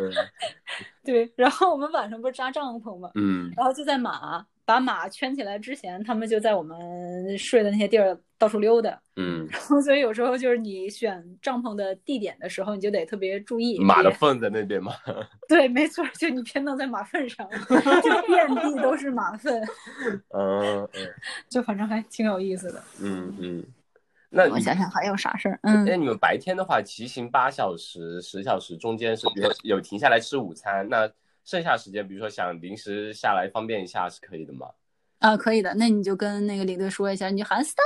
[0.00, 0.12] 嗯
[1.02, 1.32] 对。
[1.34, 8.98] 然后我们晚上不是扎帐篷嘛，嗯然后就在马把马圈起来之前，他们就在我们睡的那些地儿到处溜达。
[9.16, 13.78] 嗯， 然后所以有时候就是你选帐篷的地点的时候，你就得特别注意。
[13.78, 14.94] 马的粪在那边嘛。
[15.46, 19.62] 对，没错，就你偏弄在马粪上，就遍地都是马粪，
[20.32, 21.06] 嗯嗯
[21.50, 22.82] 就反正还挺有意思的。
[23.02, 23.64] 嗯嗯。
[24.30, 25.60] 那我你想想还有啥事儿？
[25.62, 31.06] 那嗯，你们白天的话，骑行八小时、十小时，中间是比如说有停下来吃午餐，那
[31.44, 34.68] 剩下时间，比如说想临时下来方便一下是可以的吗？
[35.18, 35.74] 啊，可以的。
[35.74, 37.82] 那你就跟那个领队说一下，你就喊 stop，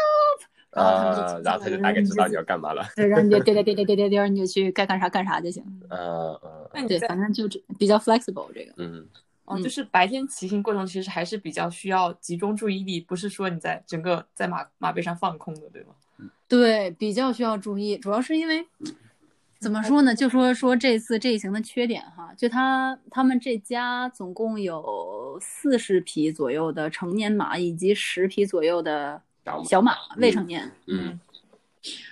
[0.71, 2.83] 然后他们就啊停，下来然后他就大概知道你要干嘛了。
[2.97, 5.63] 对，然后你就颠颠颠颠颠颠颠，你就去该干啥干啥就行。
[5.91, 6.39] 嗯
[6.73, 8.73] 嗯对，反正就这比较 flexible 这个。
[8.77, 9.07] 嗯
[9.45, 15.95] 哦，嗯就是白天骑行过程其实还是比较需要集中注意力，不是说你在整个在马马背上放空的，对吗？
[16.49, 18.67] 对，比较需要注意，主要是因为
[19.59, 20.15] 怎么说呢？
[20.15, 29.21] 就说说这次这一行的缺点哈，就他他们这家总共有四十匹左右的成年马，以及十匹左右的
[29.69, 30.71] 小马未成年。
[30.87, 31.19] 嗯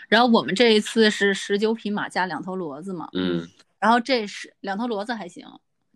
[0.09, 3.47] 然后我们这一次是十九匹马加两头骡子嘛，嗯
[3.81, 5.45] 然后这是两头骡子还行，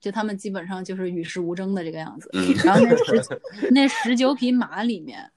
[0.00, 2.28] 就他们基本上就是与世无争的这个样子。
[2.32, 3.40] 嗯然后那十
[3.70, 5.30] 那十九匹马里面，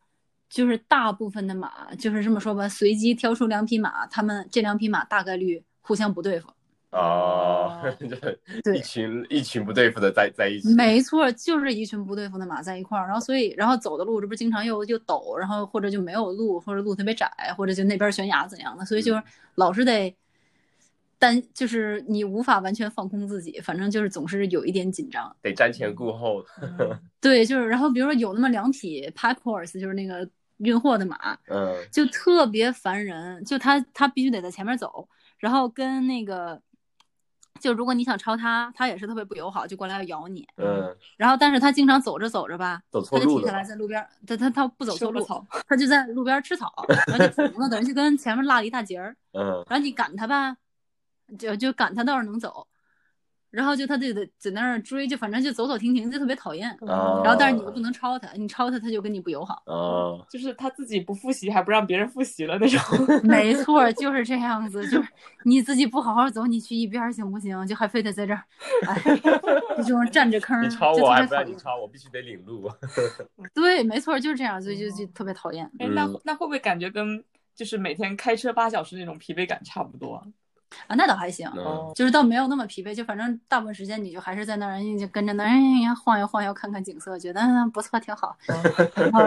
[0.49, 6.49] 就是大部分的马，就是这么说吧，随机挑出两匹马，他们这两匹马大概率互相不对付。
[6.91, 7.81] 哦，
[8.63, 10.73] 对一群一群不对付的在在一起。
[10.75, 19.23] 没错，就是一群不对付的马在一块儿，然后所以然后走的路这不是经常又又陡，然后或者就没有路，或者路特别窄，或者就那边悬崖怎样的，所以就是
[19.55, 20.13] 老是得
[21.17, 25.33] 担，就是你无法完全放空自己，反正就是总是有一点紧张。
[25.41, 26.43] 得瞻前顾后。
[27.21, 30.27] 对，就是然后比如说有那么两匹 pack horse，就是那个
[30.61, 35.07] 运货的马，嗯就特别烦人，就他他必须得在前面走，
[35.37, 36.61] 然后跟那个。
[37.59, 40.47] 就如果你想超他，他也是特别不友好，就过来要咬你。
[40.57, 43.63] 嗯，然后，但是他经常走着走着吧，走错路他就停下来。
[43.63, 45.23] 在路边儿，他他他不走错路，
[45.67, 49.15] 他就在路边儿吃草，然后就停了，等于就跟前面落了一大截儿。
[49.33, 50.57] 嗯然后你赶他吧，
[51.37, 52.65] 就就赶他倒是能走，
[53.51, 56.71] 然后就他就得在那儿追，就反正就走走停停，就特别讨厌。
[56.81, 59.61] 哦然后但是你又不能超他，你超他他就跟你不友好。
[59.65, 62.79] 哦， 就是他自己不复习，还不让别人复习了那种。
[63.23, 65.07] 没错，就是这样子，就是
[65.43, 67.65] 你自己不好好走，你去一边儿行不行？
[67.67, 68.43] 就还非得在这儿，
[68.87, 69.01] 哎，
[69.77, 72.69] 就这种占着坑儿，你超就我还你抄，我必须得领路。
[73.53, 75.65] 对，没错，就是这样，所以就就特别讨厌。
[75.79, 77.23] 哎，那嗯那会不会感觉跟
[77.53, 80.23] 就是每天开车八小时那种疲惫感差不多
[80.87, 80.87] 啊？
[80.87, 81.49] 啊，那倒还行。
[81.55, 88.35] 嗯就是倒没有那么疲惫，就反正大部分时间你就还是在那儿，就跟着那儿晃悠晃悠，看看景色，觉得嗯不错，挺好。
[88.95, 89.25] 然 后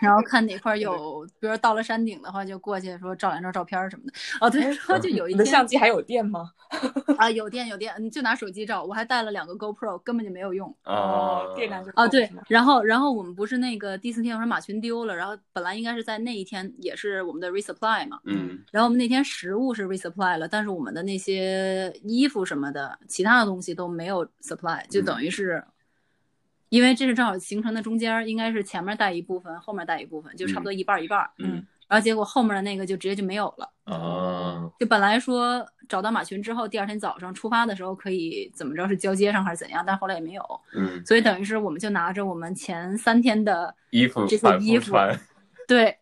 [0.00, 4.12] 然后看哪块 有，比如到了山顶的话，就过去说照两张照片什么的。
[4.40, 6.52] 哦，对，然后就有一你的天相机还有电吗？
[7.16, 10.72] 啊，有电有电，你就拿手机照，我还带了两个 GoPro，根本就没有用。
[10.84, 25.64] 哦，电量就哦，对然后然后我们不是那个第四天我说马群丢了，然后本来应该是在那一天也是我们的 resupply 嘛，嗯然后我们那天食物是 resupply 了，但是我们的那些衣服什么的，其他的东西都没有 supply，就等于是，
[26.68, 31.30] 因为这是正好行程的中间儿，应该是前面带一部分，后面带一部分，就差不多一半儿一半儿。
[31.38, 33.72] 嗯然后结果后面的那个就直接就没有了。
[33.84, 45.18] 啊，就本来说找到马群之后，第二天早上出发的时候可以怎么着是交接上还是怎样，但后来也没有，嗯，所以等于是我们就拿着我们前三天的衣服这些衣服穿，
[45.66, 45.96] 对，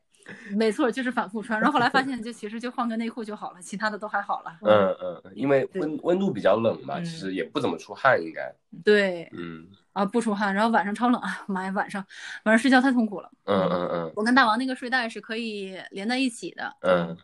[0.56, 1.60] 没错，就是反复穿。
[1.60, 4.58] 然后后来发现，就其实就换个内裤就好了，其他的都还好了。
[4.62, 8.52] 嗯嗯，嗯因为温温度比较冷嘛，嗯其实也不怎么出汗，应该，
[8.84, 12.04] 对嗯啊，不出汗，然后晚上超冷啊，妈呀，晚上
[12.44, 13.30] 晚上睡觉太痛苦了。
[13.46, 17.16] 嗯嗯嗯我跟大王那个睡袋是可以连在一起的，嗯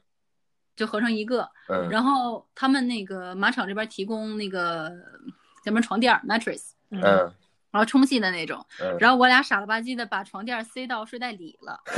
[0.74, 1.46] 就合成一个。
[1.68, 4.90] 嗯，然后他们那个马场这边提供那个
[5.62, 7.02] 咱们床垫儿 mattress，嗯
[7.70, 8.64] 然后充气的那种。
[8.80, 11.78] 嗯，然后我俩傻了吧唧的把床垫儿塞到睡袋里了，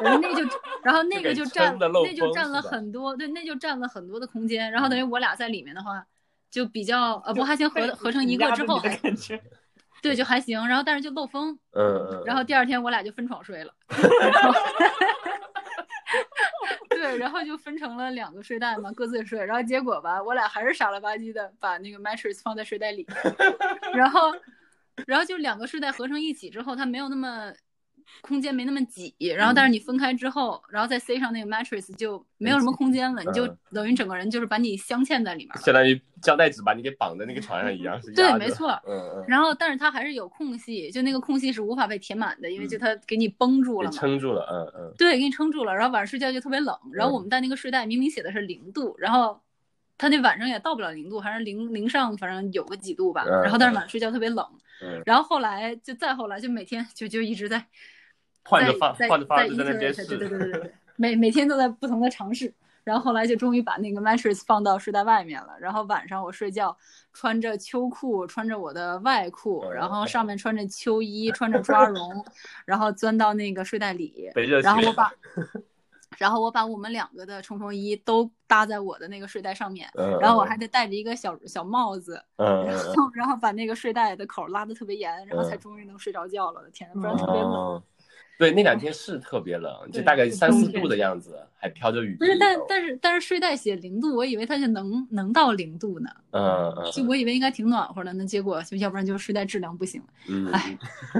[0.00, 0.48] 然后那就，
[0.84, 4.70] 然后那个就占那就占了很多，对，那就占了很多的空间。
[4.70, 6.06] 然后等于我俩在里面的话，
[6.50, 8.96] 就比较呃不还行，合合成一个之后还
[10.02, 10.66] 对就还行。
[10.66, 13.72] 然后但是就漏风，嗯嗯，然后第二天我俩就分床睡了。
[16.90, 19.42] 对，然后就分成了两个睡袋嘛，各自睡。
[19.44, 23.06] 然后结果吧，我俩还是傻了吧唧的把那个 mattress 放在睡袋里，
[23.94, 24.32] 然后，
[25.06, 27.52] 然后就两个睡袋合成一起之后，它没有那么
[28.20, 29.14] 空间没那么挤。
[29.36, 35.56] 然后但是你分开之后，然后再塞上那个 mattress 就没有什么空间了，你就嗯等于整个人就是把你镶嵌在里面。
[35.58, 43.96] 相当于胶带纸把你给绑在那个床上一样，是对没错嗯嗯，然后，但是它还是有空隙，就那个空隙是无法被填满的，因为就它给你绷住了嘛。
[43.96, 46.76] 撑住了，嗯嗯对，给你撑住了，然后晚上睡觉就特别冷。
[46.92, 49.40] 然后我们带那个睡袋，明明写的是零度，然后
[49.96, 53.24] 它那晚上也到不了零度，还是零零上，反正有个几度吧。
[53.26, 54.46] 嗯然后但是晚上睡觉特别冷。
[54.82, 57.64] 嗯，然后后来就再后来就每天就就一直在
[58.44, 62.52] 换着方在在换着方式在那 internet，边对对对，对对对，每每天都在不同的尝试。
[62.82, 65.50] 然后后来就终于把那个 mattress 放到睡袋外面了。
[65.60, 66.74] 然后晚上我睡觉
[67.12, 72.24] 穿着秋裤，穿着我的外裤，嗯然后上面穿着秋衣，穿着抓绒，
[72.64, 74.30] 然后钻到那个睡袋里。
[74.62, 75.12] 然后我把，
[76.18, 86.60] 然后我把我们两个的冲锋衣都搭在我的那个睡袋上面，嗯，然后我还得戴着一个小小帽子，然后然后把那个睡袋的口拉的特别严，然后才嗯终于能睡着觉了。
[86.60, 87.80] 我的天呐，不然特别冷。
[88.40, 92.16] 哦，对，那两天是特别冷，就大概三四度的样子，还飘着雨。
[92.16, 100.78] 不是，但但是但是睡袋写零度，我以为它就能能到零度呢，嗯嗯就我以为应该挺暖和的，那结果就要不然就是睡袋质量不行，嗯，哎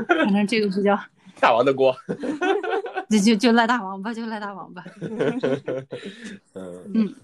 [0.09, 0.99] 反正这个比较
[1.39, 1.95] 大王的锅。
[3.11, 4.85] 就就就赖大王吧，就赖大王吧。
[6.55, 7.14] 嗯嗯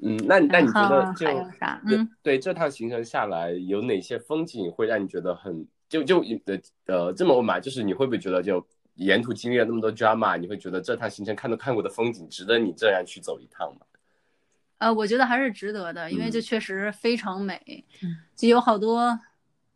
[0.00, 6.56] 嗯，那那你觉得就还有啥嗯对这趟行程下来，有哪些风景会让你觉得很就就呃
[6.86, 7.58] 呃这么问吧？
[7.58, 8.64] 就是你会不会觉得就
[8.98, 13.80] 沿途经历了那么多 drama，你会觉得这趟行程看都看过的风景值得你这样去走一趟吗？
[14.78, 19.18] 呃，我觉得还是值得的，因为这确实非常美，嗯就有好多，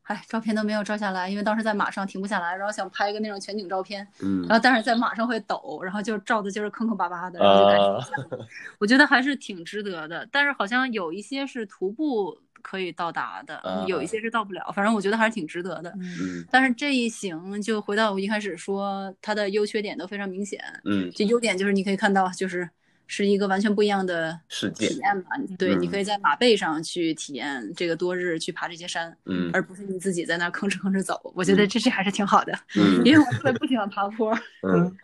[0.02, 8.06] 哎，照片都没有照下来，因为当时在马上停不下来，然后想拍一个那种全景照片，嗯然后但是在马上会抖，然后就照的就是坑坑巴巴的，然后就感觉啊。
[8.78, 15.90] 我觉得还是挺值得的，但是好像有一些是徒步可以到达的，啊有一些是到不了，反正我觉得还是挺值得的。
[15.90, 20.60] 嗯嗯但是这一行就回到我一开始说，它的优缺点都非常明显。
[20.84, 22.68] 嗯，就优点就是你可以看到，就是
[23.06, 25.30] 是一个完全不一样的世界体验吧。
[25.58, 31.20] 对，嗯你可以在马背上去体验这个多日去爬这些山，嗯而不是你自己在那儿吭哧吭哧走。
[31.34, 34.32] 我觉得这这还是挺好的，嗯因为我特别不喜欢爬坡。
[34.62, 34.96] 嗯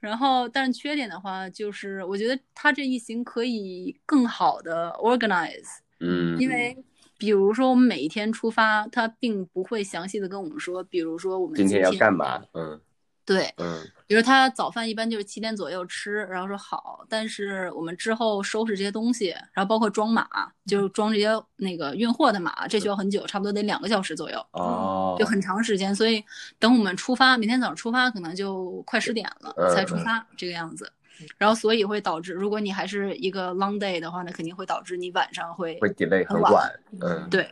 [0.00, 6.76] 然后，但是缺点的话，就是我觉得他这一行可以更好的 organize，嗯，因为
[7.16, 12.42] 比如说我们每一天出发，他并不会详细的跟我们说，比如说我们今天天要干嘛？
[12.54, 12.80] 嗯
[13.24, 20.26] 对，嗯比如他早饭一般就是七点左右吃，然后说好，但是我们之后收拾这些东西，然后包括装马，
[20.64, 25.94] 就是装这些那个运货的马，这需要很久，差不多得两个小时左右，哦，就很长时间。
[25.94, 26.24] 所以
[26.58, 30.90] 等我们出发，明天早上出发可能就快十点了嗯才出发这个样子。
[31.36, 36.72] 然后所以会导致，如果你还是一个 long day 的话，那肯定会导致你晚上会会 delay 很很晚
[37.30, 37.48] 对。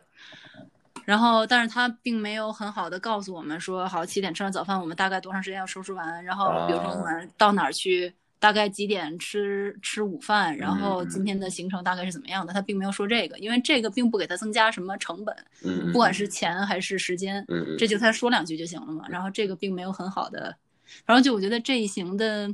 [1.04, 6.24] 然后，但是他并没有很好的告诉我们说，好，七点吃完早饭，我们大概多长时间要收拾完？
[6.24, 10.56] 然后，比如说我们到哪儿去，大概几点吃吃午饭？
[10.56, 12.52] 然后嗯今天的行程大概是怎么样的？
[12.52, 15.32] 他并没有说这个，因为这个并不给他增加什么成本，
[15.64, 17.44] 嗯，不管是钱还是时间，
[17.78, 19.04] 这就他说两句就行了嘛。
[19.08, 20.56] 然后这个并没有很好的
[21.04, 22.52] 然后就我觉得这一行的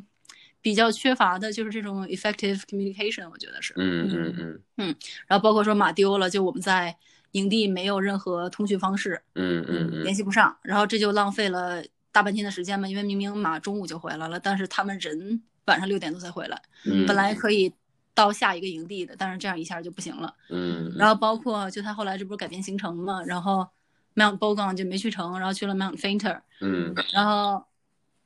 [0.63, 3.75] 比较缺乏的就是这种 effective communication，我觉得是。
[3.77, 4.97] 嗯嗯嗯嗯
[5.27, 6.97] 然后包括说马丢了，就我们在
[7.33, 11.83] 营地没有任何通讯方式，嗯嗯嗯联系不上，然后这就浪费了
[12.13, 12.89] 大半天的时间嘛。
[12.89, 17.73] 因为明明马中午就回来了，但是他们人晚上六点多才回来，嗯，本来可以
[18.15, 20.33] 到下一个营地的，但是这样一下就不行了。
[20.51, 23.67] 嗯，然后包括就他后来这不是改变行程嘛，然后
[24.15, 27.65] Mount Bogan 就没去成，然后去了 Mount Fainter，嗯然后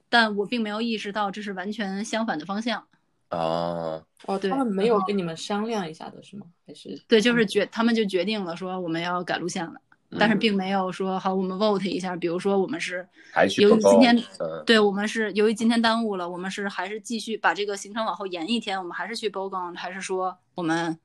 [0.08, 2.86] 但我并没有意识到这是完全相反的方向。
[3.28, 6.46] 啊哦，对他们没有跟你们商量一下的是吗？
[6.64, 9.74] 还是对，就是决他们就决定了说我们要改路线了，
[10.16, 13.06] 但是嗯并没有说好我们 vote 一下，比如说我们是
[13.58, 20.96] 由于今天嗯对我们是由于今天耽误了，我们是还是继续把这个行程往后延一天，我们还是去 Bogan，还是说我们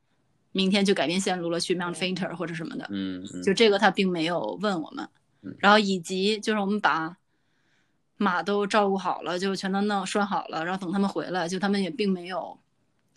[0.52, 2.88] 明天就改变线路了，去 Mount Fainter 或者什么的？
[2.92, 5.10] 嗯嗯就这个他并没有问我们
[5.42, 7.18] 嗯，然后以及就是我们把
[8.22, 12.56] 马都照顾好了，就全都弄拴好了，然后等他们回来，就他们也并没有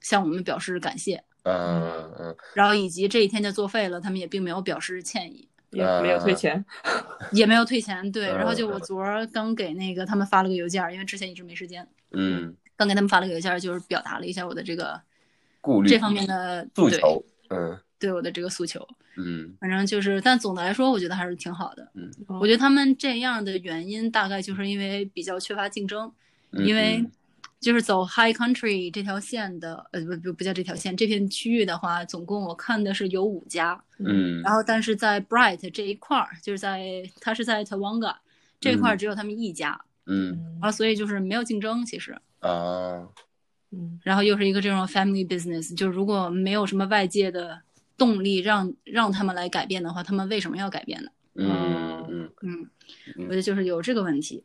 [0.01, 2.35] 向我们表示感谢，嗯嗯。
[2.55, 6.65] 然后以及这一天就作废了，他们也并没有表示歉意，也没有退钱？
[7.33, 8.11] 也没有退钱。
[8.11, 8.39] 对，嗯。
[8.39, 14.99] 然后就我昨儿刚给那个他们发了个邮件，因为之前一直没时间，嗯，刚给他们发了个邮件，就是表达了一下我的这个
[15.61, 18.87] 顾虑这方面的对诉求，嗯对我的这个诉求。
[19.17, 19.55] 嗯。
[19.61, 21.89] 反正就是，但总的来说，我觉得还是挺好的。
[21.95, 22.11] 嗯。
[22.41, 26.13] 我觉得他们这样的原因，大概就是因为比较缺乏竞争，
[26.51, 26.99] 嗯，因为。
[26.99, 27.11] 嗯
[27.61, 38.17] 就是走 High Country 这条线的，呃，不不不叫这条线，这片区域的话，总共我看的是有五家，嗯然后但是在 Bright 这一块儿，就是在它是在 Tawanga
[38.61, 40.33] 这一块儿只有他们一家，嗯。
[40.33, 40.59] 嗯。
[40.61, 43.09] 然后所以就是没有竞争，其实，啊。
[43.71, 43.99] 嗯。
[44.03, 47.63] 然后又是一个这种 family business，就如果没有什么外界的
[47.97, 51.11] 动力让让他们来改变的话，他们为什么要改变呢？
[51.35, 52.71] 嗯嗯，嗯，
[53.17, 54.45] 嗯我觉得就是有这个问题。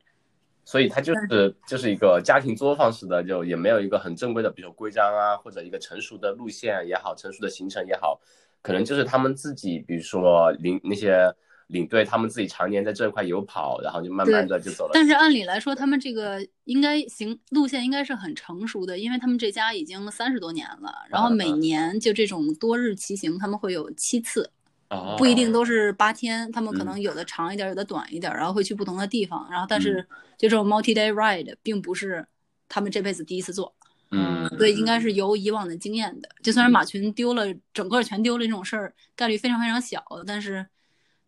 [0.66, 8.22] 所以它就是就是一个家庭作坊式的，就也没有一个很正规的，比如说规章啊，或者一个成熟的路线也好，成熟的行程也好，
[8.62, 11.34] 可能就是他们自己，比如说领那些
[11.70, 14.92] 领队，他们自己常年在这块有跑，然后就慢慢的就走了。
[14.94, 24.52] 但是按理来说，他们这个应该行路线应该是很成熟的，因为他们这家已经三十多年了，然后每年就这种多日骑行，他们会有七次，
[24.90, 26.86] 哦不一定都是八天，他们可嗯。
[26.88, 30.02] 能有的长一点，有的短一点，然后会去不同的地方，然后但是
[30.40, 32.26] 就这种 multi day ride 并不是
[32.68, 33.76] 他们这辈子第一次做，
[34.10, 34.50] 嗯。
[34.58, 36.28] 所以应该是有以往的经验的。
[36.42, 40.66] 就算是马群丢了，整个全丢了这种事儿，概率非常非常小，但是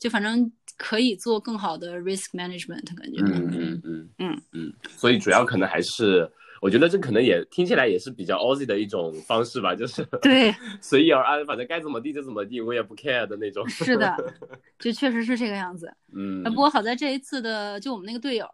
[0.02, 3.22] 就反正可以做更好的 risk management，感觉。
[3.22, 6.30] 嗯嗯嗯嗯嗯，所以主要可能还是。
[6.60, 13.68] 我觉得这可能也听起来也是比较 Aussie 的一种方式吧，就是对， 随遇而安，反正该怎么地就怎么地，我也不 care 的那种。
[13.68, 14.16] 是的，
[14.78, 15.91] 就确实是这个样子。
[16.14, 18.47] 嗯不过好在这一次的，就我们那个队友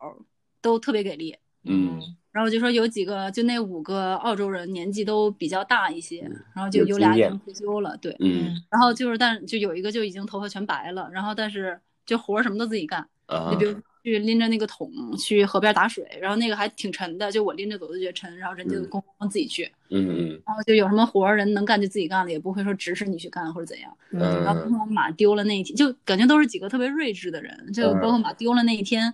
[0.61, 1.35] 都特别给力。
[1.67, 1.99] 嗯。
[2.31, 6.19] 然后就说有几个，就那五个澳洲人年纪都比较大一些，
[6.53, 8.15] 然后就有有俩已经退休了，对。
[8.19, 8.55] 嗯。
[8.69, 13.49] 然后就是，但就有一个就已经头发全白了，然后但是就活儿什么都自己干，啊。
[13.49, 18.89] 你比如去拎着那个桶去河边打水，然后那个还挺沉的，就我拎着走都觉得沉，然后人家就嗯。
[18.89, 23.91] 咣咣自己去，嗯嗯然后就有什么活儿人能干就自己干了，也不会说指使你去干或者怎样。
[24.11, 24.19] 嗯。
[24.43, 29.11] 然后包括马丢了那一天，就感觉都是几个特别睿智的人，就包括马丢了那一天，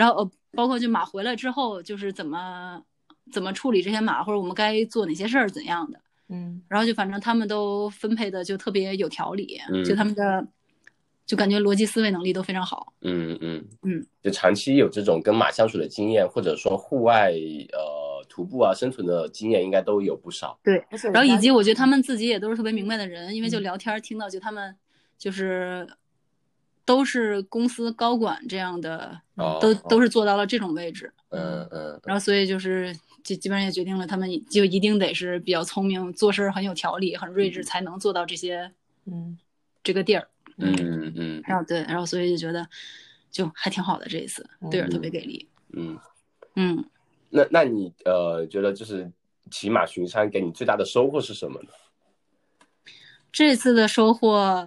[0.00, 2.82] 然后呃，包括就马回来之后，就是怎么
[3.30, 6.62] 怎么处理这些马，或者我们该做哪些事儿怎样的，嗯。
[6.68, 9.84] 然后就反正他们都分配的就特别有条理，嗯。
[9.84, 10.46] 就他们的
[11.26, 12.94] 就感觉逻辑思维能力都非常好。
[13.02, 20.58] 嗯嗯嗯，就长期有这种跟马相处的经验，或者说户外呃徒步啊生存的经验，应该都有不少。
[20.64, 20.82] 对，
[21.12, 23.62] 然后以及我我觉得他们自己也都是特别明白的人，因为就嗯。
[23.62, 24.74] 聊天儿听到就他们
[25.18, 25.86] 就是
[26.86, 31.12] 都是公司高管这样的，哦都都是做到了这种位置。
[31.30, 38.70] 嗯嗯然后所以就是基基本上也决定了，他们就一定得是比较聪明，做事儿很有条理、很睿智，才能做到这些
[39.06, 39.38] 嗯
[39.82, 40.28] 这个地儿。
[40.56, 42.68] 嗯嗯然后对，然后所以就觉得
[43.30, 45.48] 就还挺好的这一次，队友特别给力。
[45.72, 45.98] 嗯，
[46.56, 46.84] 嗯，
[47.30, 49.10] 那那你呃觉得就是
[49.50, 51.68] 骑马巡山给你最大的收获是什么呢？
[53.32, 54.66] 这次的收获，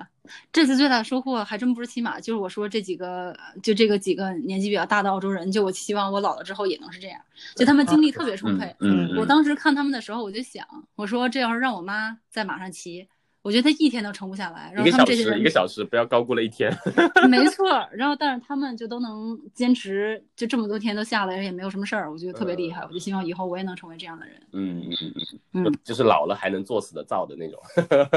[0.52, 7.20] 这次最大的收获还真不是骑马，就是我说这几个，就这个几个年纪比较大的澳洲人，就我希望我老了之后也能是这样，
[7.56, 8.76] 就他们精力特别充沛。
[8.80, 10.66] 嗯我当时看他们的时候，我就想，
[10.96, 13.08] 我说这要是让我妈在马上骑，
[13.44, 14.72] 我觉得他一天都撑不下来。
[14.74, 16.76] 然后他们这些人一个小时，不要高估了一天。
[17.30, 22.82] 没错，然后但是他们就都能坚持，就这么多天都下来，也没有什么事儿，我觉得特别厉害。
[22.84, 24.36] 我就希望以后我也能成为这样的人。
[24.54, 25.14] 嗯嗯嗯
[25.52, 27.60] 嗯嗯，就是老了还能作死的造的那种。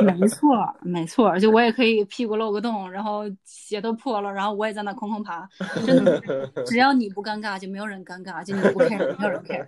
[0.04, 5.48] 没 错，没错，就我也可以屁股露个洞，然后鞋都破了，然后我也在那空空爬，
[5.84, 9.66] 真的是， 只要你不尴尬，就没有人尴尬，就你不 care，没有人 care，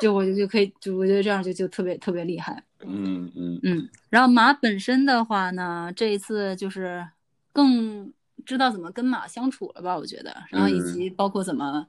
[0.00, 2.64] 就我就就可以，就我觉得这样就就特别特别厉害。
[2.88, 3.60] 嗯嗯。
[3.62, 7.06] 嗯，然后马本身的话呢，这一次就是
[7.52, 8.12] 更
[8.44, 11.86] 知道怎么跟马相处了吧，我觉得，然后以及包括怎么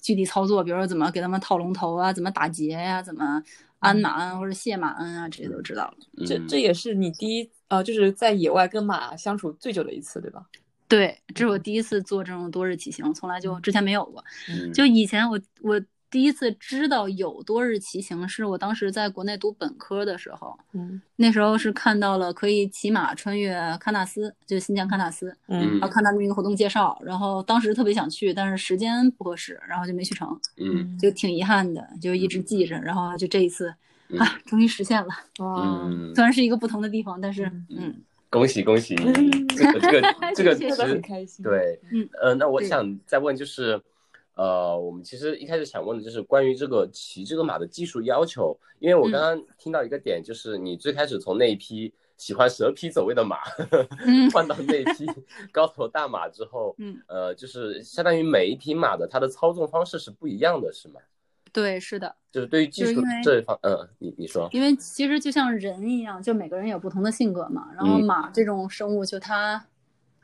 [0.00, 3.42] 具体操作，比如说怎么给他们套龙头啊，怎么打劫呀、怎么
[3.80, 5.96] 鞍马鞍或者卸马鞍啊，这些都知道了。
[6.26, 6.46] 这嗯。
[6.48, 10.46] 这也是你第一呃，就是在野外跟马相处最久的一次，对吧？
[10.88, 14.22] 对，这是我第一次做这种多日骑行，从来就之前没有过。
[14.48, 14.72] 嗯。
[14.72, 15.80] 就以前我我
[16.10, 21.00] 第一次知道有多日骑行，是我当时在国内读本科的时候，嗯。
[21.16, 25.72] 那时候是看到了可以骑马穿越喀纳斯，就新疆喀纳斯，嗯。
[25.72, 30.28] 然后看他们那个活动介绍，然后当时特别想去，但是时间不合适，然后就没去成，
[30.58, 30.96] 嗯。
[30.98, 33.74] 就挺遗憾的，就一直记着，然后就这一次
[34.08, 35.08] 嗯啊，终于实现了。
[35.38, 36.14] 哇，嗯。
[36.14, 37.94] 虽，然是一个不同的地方，但是嗯，
[38.30, 38.94] 恭喜恭喜！
[39.56, 42.08] 这个这个这个其 谢谢真的很实开心。，对，嗯。
[42.22, 43.80] 呃，那我想再问就是，
[44.36, 53.38] 呃，我们其实一开始想问的就是关于这个骑这个马的技术要求，因为我刚刚听到一个点，就是你最开始从那一匹喜欢蛇皮走位的马，
[54.06, 55.06] 嗯 换到那一匹
[55.50, 61.00] 高头大马之后，嗯，呃，就是相当于每一匹马的它的操纵方式是不一样的，是吗？
[61.52, 67.70] 对，是的，就是对于技术这一方，嗯，你你说，因为其实就像人一样，就每个人有不同的性格嘛。
[67.74, 69.64] 然后嗯马这种生物，就它，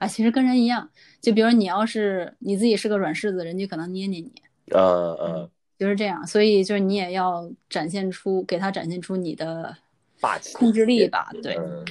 [0.03, 0.88] 啊，其实跟人一样。
[1.20, 4.32] 就比如你要是你自己是个软柿子，人家可能捏捏你，
[4.72, 6.26] 呃呃，就是这样。
[6.26, 9.76] 所以就是你也要展现出，给他展现出你的
[10.20, 11.30] 霸气控制力吧。
[11.40, 11.84] 对，嗯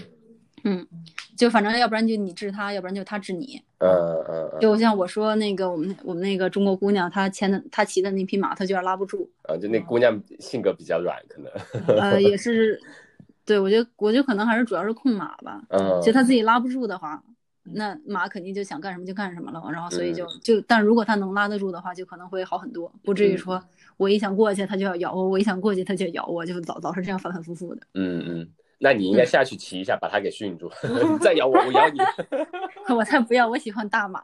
[0.66, 0.88] 嗯，
[1.38, 3.62] 就反正要不然就你治他，要不然就他治你。
[3.78, 3.90] 嗯
[4.28, 9.28] 嗯嗯，就像我说那个我们我们那个中国姑娘，她牵的她骑的那匹马，她就有点拉不住。
[9.44, 12.78] 啊，就那姑娘性格比较软，可能，呃，也是，
[13.46, 15.64] 对我觉得我觉得可能还是主要是控马吧。
[15.70, 17.24] 嗯，就他自己拉不住的话，
[17.64, 23.64] 那马肯定就想干什么就干什么了，然后所以就就，但如果他能拉得住的话，就可能会好很多，不至于说
[23.98, 27.82] 我一想过去他就要咬我，我一想过去他就咬我，就老老是这样反反复复的。
[27.94, 28.50] 嗯嗯，
[28.80, 30.72] 那你应该下去骑一下，把它给驯住。
[30.84, 32.00] 你再咬我，我咬你。
[32.96, 34.24] 我才不要，我喜欢大马，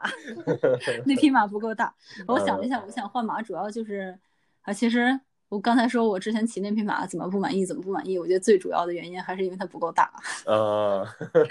[1.06, 1.94] 那匹马不够大。
[2.26, 4.18] 我想了一下，我想换马主要就是
[4.62, 5.18] 啊，其实
[5.48, 10.12] 我刚才说我之前骑那匹马怎么不满意，怎么不满意，我觉得最主要的原因还是因为它不够大，
[10.44, 11.06] 呃，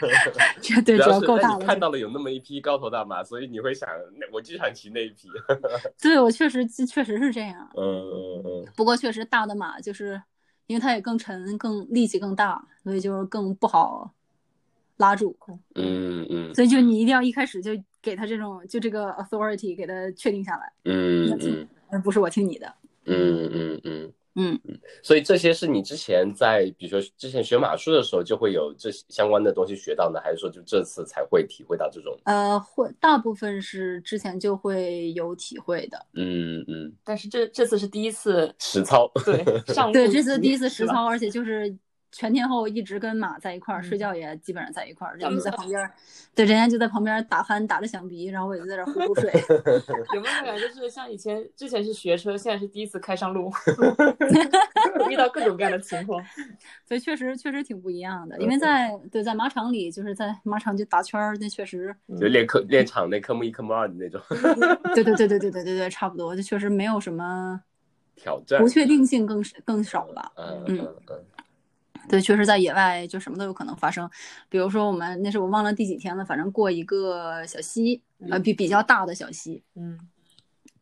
[0.61, 1.65] 绝对主只要够大了。
[1.65, 3.89] 看到了有那么一匹高头大马，所以你会想，
[4.19, 5.27] 那我就想骑那一匹。
[5.99, 7.69] 对我确实确实是这样。
[7.75, 10.21] 嗯嗯嗯不过确实大的马就是
[10.67, 14.13] 因为它也更沉、更力气更大，所以就是更不好
[14.97, 15.35] 拉住。
[15.73, 22.71] 嗯嗯所以就你一定要一开始就给他这种就这个 authority 给他确定下来，嗯嗯而不是我听你的。
[23.07, 24.13] 嗯嗯嗯。
[24.39, 24.59] 嗯，
[25.01, 32.15] 所以这些是你之前在，比如说之前学马术的时候就会有这些相关的东西学到呢，还是说就这次才会体会到这种？
[32.25, 36.05] 呃，会大部分是之前就会有体会的。
[36.13, 39.11] 嗯嗯，但是这这次是第一次实操。
[39.25, 39.43] 对
[39.73, 41.75] 上 对，这次第一次实操，而且就是
[42.11, 45.91] 全天候一直跟马在一块儿，睡嗯觉也基本上在一块儿，人家就在旁边儿，
[46.33, 49.31] 对，人家就在旁边打鼾打着响鼻，然后我就在这呼呼睡。
[50.15, 53.51] 有没有感觉就是像以前之前是学车，现在是第一次开上路，
[55.09, 56.23] 遇到各种各样的情况。
[56.85, 64.21] 所以确实确实挺不一样的，因为在对在马场里，就是在马场就打圈儿，那确实，就练科练场那科目一、科目二的那种
[64.95, 67.61] 对对对对对对对对，差不多，就确实没有什么
[68.15, 68.69] 挑战不。
[68.69, 70.31] 确定性更更少吧。
[70.35, 71.25] 嗯嗯嗯嗯
[72.09, 74.09] 对，确实在野外就什么都有可能发生，
[74.49, 79.99] 比如说我们那是我忘了第几天了，反正过一个小溪，呃比比较大的小溪，嗯。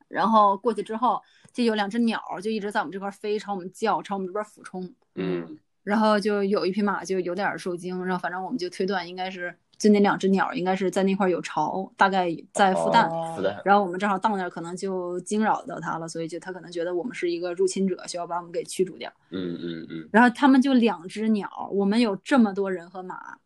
[0.08, 1.22] 然后过去之后
[1.52, 5.58] 就有两只鸟儿就一直在我们这块儿飞，朝我们叫，朝我们这边俯冲，嗯。
[5.84, 13.10] 然后就有一匹马就有点儿受惊，然后反正我们就推断应该是就那两只鸟儿应该是在那块儿有巢，大概在孵蛋。
[13.10, 19.12] 哦，是的，然后我们正好到那儿，可能就惊扰到它了，所以就它可能觉得我们是一个入侵者，需要把我们给驱逐掉。
[19.32, 23.38] 嗯嗯嗯然后他们就两只鸟，我们有这么多人和马，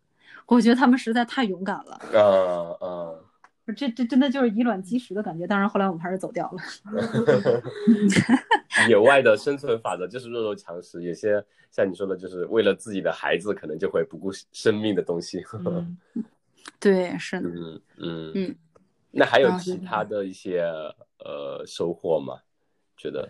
[0.45, 3.19] 我觉得他们实在太勇敢了，嗯嗯
[3.75, 5.45] 这这真的就是以卵击石的感觉。
[5.45, 6.57] 当然后来我们还是走掉了。
[8.87, 15.43] 野外的生存法则就是弱肉强食，有些像你说的，就是为了自己的孩子，可能就会不顾生命的东西。
[15.65, 15.97] 嗯，
[16.79, 18.55] 对，是的，嗯嗯嗯，
[19.11, 20.61] 那还有其他的一些
[21.19, 22.39] 呃收获吗？
[22.95, 23.27] 觉得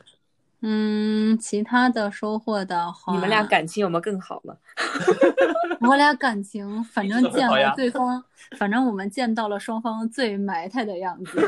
[0.62, 4.58] 嗯，其他的收获的话，你们俩感情有没有更好了？
[5.88, 8.22] 我俩感情反正见了对方，
[8.58, 11.40] 反正我们见到了双方最埋汰的样子。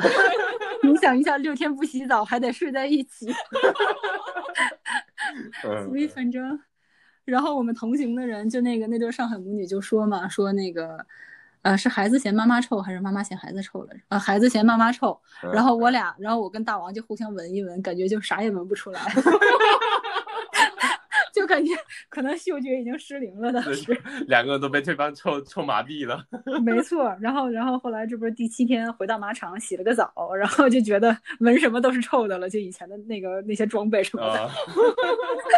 [0.90, 3.28] 你想一下，六天不洗澡还得睡在一起，
[5.64, 6.60] 嗯所以反正，
[7.26, 11.06] 然后我们同行的人就那个那对上海母女就说嘛，说那个。
[11.64, 14.00] 呃，是孩子嫌妈妈臭，还是妈妈嫌孩子臭来着？
[14.10, 19.22] 呃，孩子嫌妈妈臭，嗯然后我俩，然后我跟大王就互相闻一闻，感觉就啥也闻不出来，就
[21.52, 21.74] 感觉
[22.08, 23.92] 可能嗅觉已经失灵了当时。
[24.28, 26.26] 两个人都被对方臭臭麻痹了。
[26.64, 34.50] 没错，然后然后后来这不是第七天回到马场洗了个澡，然后就觉得闻什么都是臭的了，就以前的那个那些装备什么的，啊，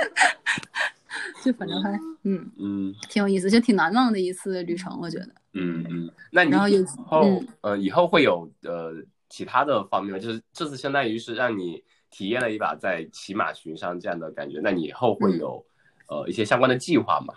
[1.43, 1.91] 就反正还
[2.23, 5.29] 嗯嗯挺有意思，就挺难忘的一次旅程，我觉得。
[5.53, 8.93] 嗯嗯，那你然后以后嗯呃以后会有呃
[9.29, 10.17] 其他的方面吗？
[10.17, 15.63] 就是这次相当于是让你体验了一把在骑马巡上这样的感觉，那你以后会有
[16.07, 17.33] 呃一些相关的计划嘛？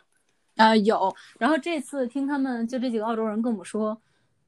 [0.56, 1.14] 啊、有。
[1.38, 4.00] 然后这次听他们就这几个澳洲人跟我们说，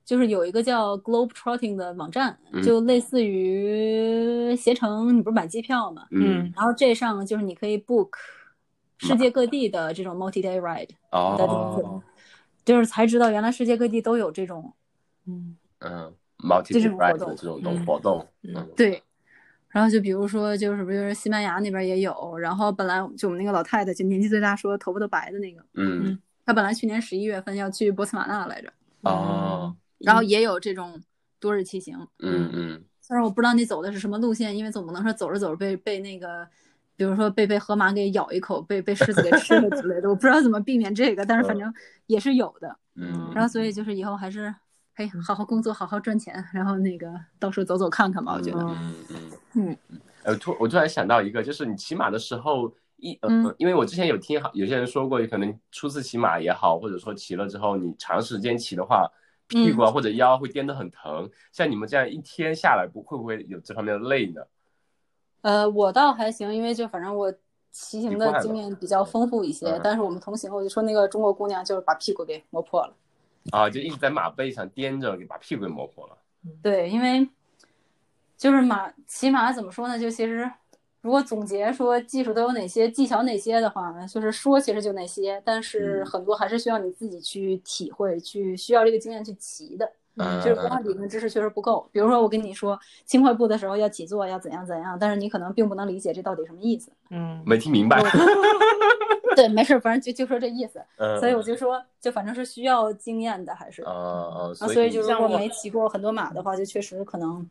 [0.04, 6.06] 就是有一个叫 Globe Trotting 的网站，嗯就类似于携程，你不是买机票嘛？
[6.10, 8.10] 嗯然后这上就是你可以 book
[8.96, 12.02] 世界各地的这种 multi day ride，哦，
[12.64, 14.72] 就是才知道原来世界各地都有这种，
[15.26, 18.26] 嗯嗯，multi 这种活 ride 动的这种活动，
[18.74, 19.02] 对。
[19.70, 30.98] 然后就比如说，就是不就是西班牙那边也有，然后本来就我们那个老太太，就年纪最大，说头发都白的那个，嗯她本来去年十一月份要去波茨瓦纳来着，哦，然后也有这种
[31.38, 31.94] 多日骑行。
[32.20, 36.46] 嗯嗯虽然我不知道你走的是什么路线，因为总不能说走着走着被被那个，
[36.96, 41.72] 比如说被被河马给咬一口，被被狮子给吃了之类的，我不知道怎么避免这个，但是反正
[42.06, 42.78] 也是有的。
[42.96, 44.54] 嗯，然后所以就是以后还是，
[44.98, 48.58] 嘿，好好工作，好好赚钱，然后那个到处走走看看吧，我觉得。
[48.64, 49.76] 嗯嗯
[50.24, 59.08] 呃，突我突然想到一个，就是你骑马的时候，一呃，嗯因为我之前有听好有些人说过，可能初次骑马也好，或者说骑了之后你长时间骑的话，
[59.46, 61.30] 屁股啊或者腰会颠得很疼。
[61.52, 64.42] 像你们这样一天下来，不会不会有这方面的累呢？
[65.42, 67.32] 呃，我倒还行，因为就反正我
[67.70, 72.92] 骑行的经验比较丰富一些，嗯但是我们同行，我就说那个中国姑娘就是把屁股给磨破了。
[73.50, 76.16] 啊，就一直在马背上颠着，给把屁股给磨破了。
[76.62, 77.28] 对，因为
[78.36, 79.98] 就是马骑马怎么说呢？
[79.98, 80.50] 就其实
[81.00, 89.90] 如果总结说技术都有哪些，技巧哪些的话，就是说其实就那些，但是嗯很多还是需要你自己去体会，去需要这个经验去骑的。
[90.20, 91.88] 嗯就是光理论知识确实不够。
[91.92, 96.90] 比如说我跟你说轻快步的时候要起坐，要怎样怎样，但是你可能并不能理解这到底什么意思。
[97.10, 98.02] 嗯没听明白。
[99.38, 100.84] 对，没事，反正就就说这意思。
[100.96, 103.82] 嗯，所以我就说，就反正是需要经验的，还是。
[103.82, 107.48] 呃呃，啊，所所以就你如果没骑过很多马的话，就确实可能，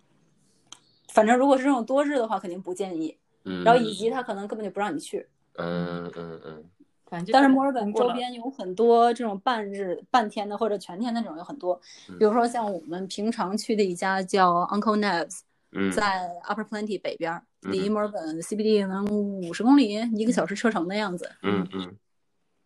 [1.13, 3.17] 反正如果是这种多日的话，肯定不建议。
[3.45, 5.25] 嗯，然后以及他可能根本就不让你去。
[5.55, 6.63] 嗯嗯嗯
[7.09, 11.79] 反正但是墨尔本周边有很多这种半日、半天的或者全天的这种有很多，
[12.09, 15.39] 嗯比如说像我们平常去的一家叫 Uncle Nev's，
[15.71, 21.30] 嗯，在 Upper Plenty 北边儿，嗯离墨尔本 CBD 能五十公里，一个小时车程的样子。
[21.43, 21.95] 嗯嗯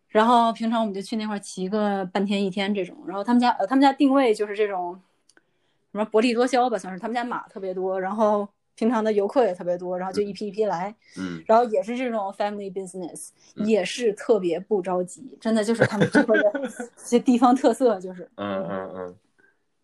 [0.08, 2.96] 然后平常我们就去那块儿骑个半天一天这种。
[3.06, 5.00] 然后他们家呃，他们家定位就是这种
[5.90, 16.52] 什么薄利多销吧，算是他们家马特别多，然后平常的游客也特别多，然后就一批一批来，嗯然后也是这种 family business，嗯也是特别不着急，真的就是他们这块的
[17.06, 18.28] 这地方特色就是。
[18.36, 19.16] 嗯嗯嗯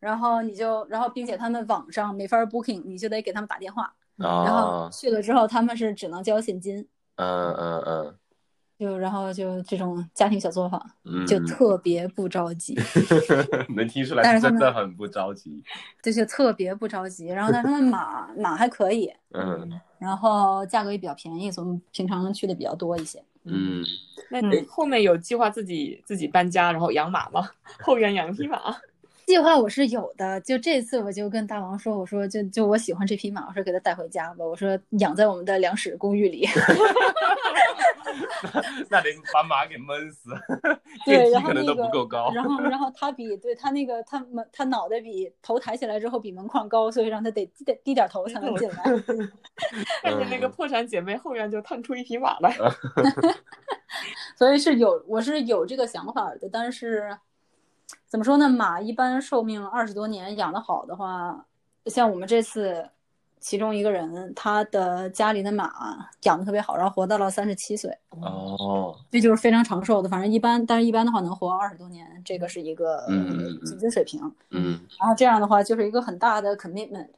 [0.00, 8.14] 然后你就，然后并且他们网上没法 booking，你就得给他们打电话，嗯，然后啊，去了之后他们是只能交现金，嗯嗯嗯
[8.78, 12.76] 就然后就这种家庭小作坊，嗯，就特别不着急。
[13.74, 15.60] 能听出来但是真的很不着急。
[16.00, 17.26] 这就特别不着急。
[17.26, 23.20] 然后但是他们马马 还可以，嗯然后价格也比较便宜，所以我们平常去的比较多一些。
[23.42, 23.82] 嗯，
[24.30, 27.50] 那嗯你后面有计划自己自己搬家，然后养马吗？
[27.82, 28.60] 后院养一匹马？
[29.28, 36.48] 计划我是有的，就这次我就跟大王说，我说就就我喜欢这匹马，我说给它带回家吧，我说养在我们的粮食公寓里。
[38.88, 40.30] 那得把马给闷死，
[41.04, 42.32] 对可能都那个不够高。
[42.32, 48.82] 然后然后它比对它那个它门它脑袋比头抬起来之后比门框高，所以让它得低点低点头才能进来。
[50.02, 52.56] 看见那个破产姐妹后院就探出一匹马来。
[54.36, 57.14] 所以是有我是有这个想法的，但是
[58.08, 58.48] 怎么说呢？
[58.48, 61.44] 马一般寿命二十多年，养的好的话，
[61.86, 62.88] 像我们这次
[63.38, 70.08] 其中一个人，他的家里的马养的特别好，然后活到了三十七岁，哦，这就是非常长寿的。
[70.08, 74.20] 反正一般，但是一般的话能活二十多年，这个是一个嗯嗯嗯平均水平。
[74.50, 77.08] 嗯然后这样的话就是一个很大的 commitment，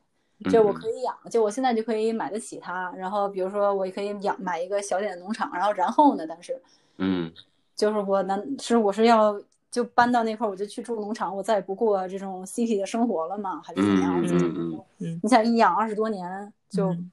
[0.50, 2.92] 就我可以养，就我现在就可以买得起它。
[2.96, 6.60] 然后比如说我也可以养买一个小点的农场，然后然后呢，但是
[6.98, 7.32] 嗯
[7.76, 9.40] 就是我难是我是要
[9.70, 14.20] 就搬到那块儿，我就去住农场，我再也不过这种 city 的生活了嘛，还是怎么样？
[14.22, 17.10] 嗯嗯嗯你想一养二十多年，就、嗯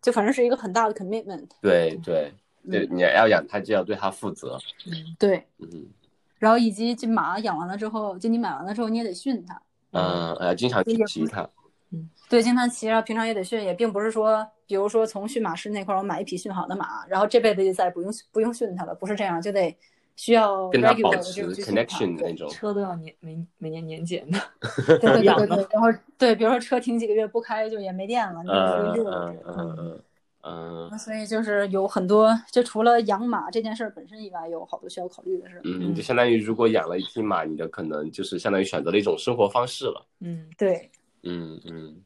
[0.00, 1.46] 就反正是一个很大的 commitment。
[1.60, 2.32] 对对
[2.68, 4.58] 对，你要养它就要对它负责。
[4.86, 5.86] 嗯对，嗯
[6.38, 9.62] 然后以及这马养完了之后，就你买完了之后你也得训它。
[9.92, 11.48] 嗯呃，经常去骑它。
[11.92, 19.76] 嗯对，经常骑，然后平常也得训，也并不是说，比如说从驯马师那块儿我买一匹训好的马，然后这辈子就再也不用不用训它了，不是这样，就得
[20.16, 22.48] 需要跟它保持 connection 的那种。
[22.48, 24.38] 车都要年每每年年检的。
[24.98, 30.02] 对对对然后对，比如说车停几个月不开就也没电了，你就嗯热嗯嗯嗯
[30.90, 35.60] 嗯所以就是有很多，就除了养马这件事儿本身以外，有好多需要考虑的事儿。
[35.64, 40.04] 嗯，就相当于如果养了一匹马，你的可能就是相当于选择了一种生活方式了。
[40.20, 40.90] 嗯对，
[41.22, 41.96] 嗯嗯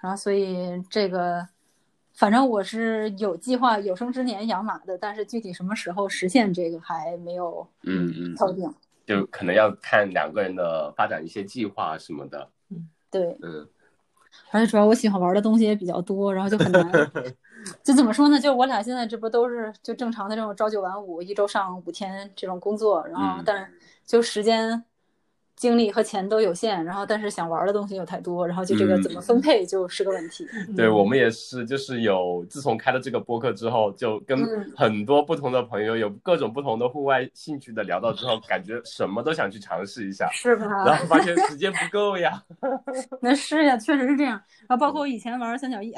[0.00, 1.46] 然后所以这个，
[2.22, 8.72] 反正我是有计划有生之年养马的，但是具体什么时候实现这个还没有嗯嗯，敲定。
[9.04, 12.48] 就可能要看两个人的发展一些计划什么的。
[12.70, 13.66] 嗯对，嗯
[14.52, 16.92] 而且主要我喜欢玩的东西也比较多，然后就很难。
[17.82, 18.38] 就怎么说呢？
[18.38, 23.66] 就我俩现在这不都是就正常的这种朝九晚五，一周上五天这种工作，然后嗯但是
[24.06, 24.84] 就时间、
[25.62, 30.44] 精力和钱都有限，然后但是想玩的东西又太多，然后就这个嗯怎么分配就是个问题。
[30.76, 40.96] 对我们也是，就是有自从开了这个播客之后，就跟嗯很多不同的朋友有各种不同的户外兴趣的聊到之后，感觉什么都想去尝试一下，是吧然？
[40.96, 42.42] 后发现时间不够呀。
[43.22, 44.32] 那是呀，确实是这样。
[44.66, 45.94] 然后包括我以前玩三角翼，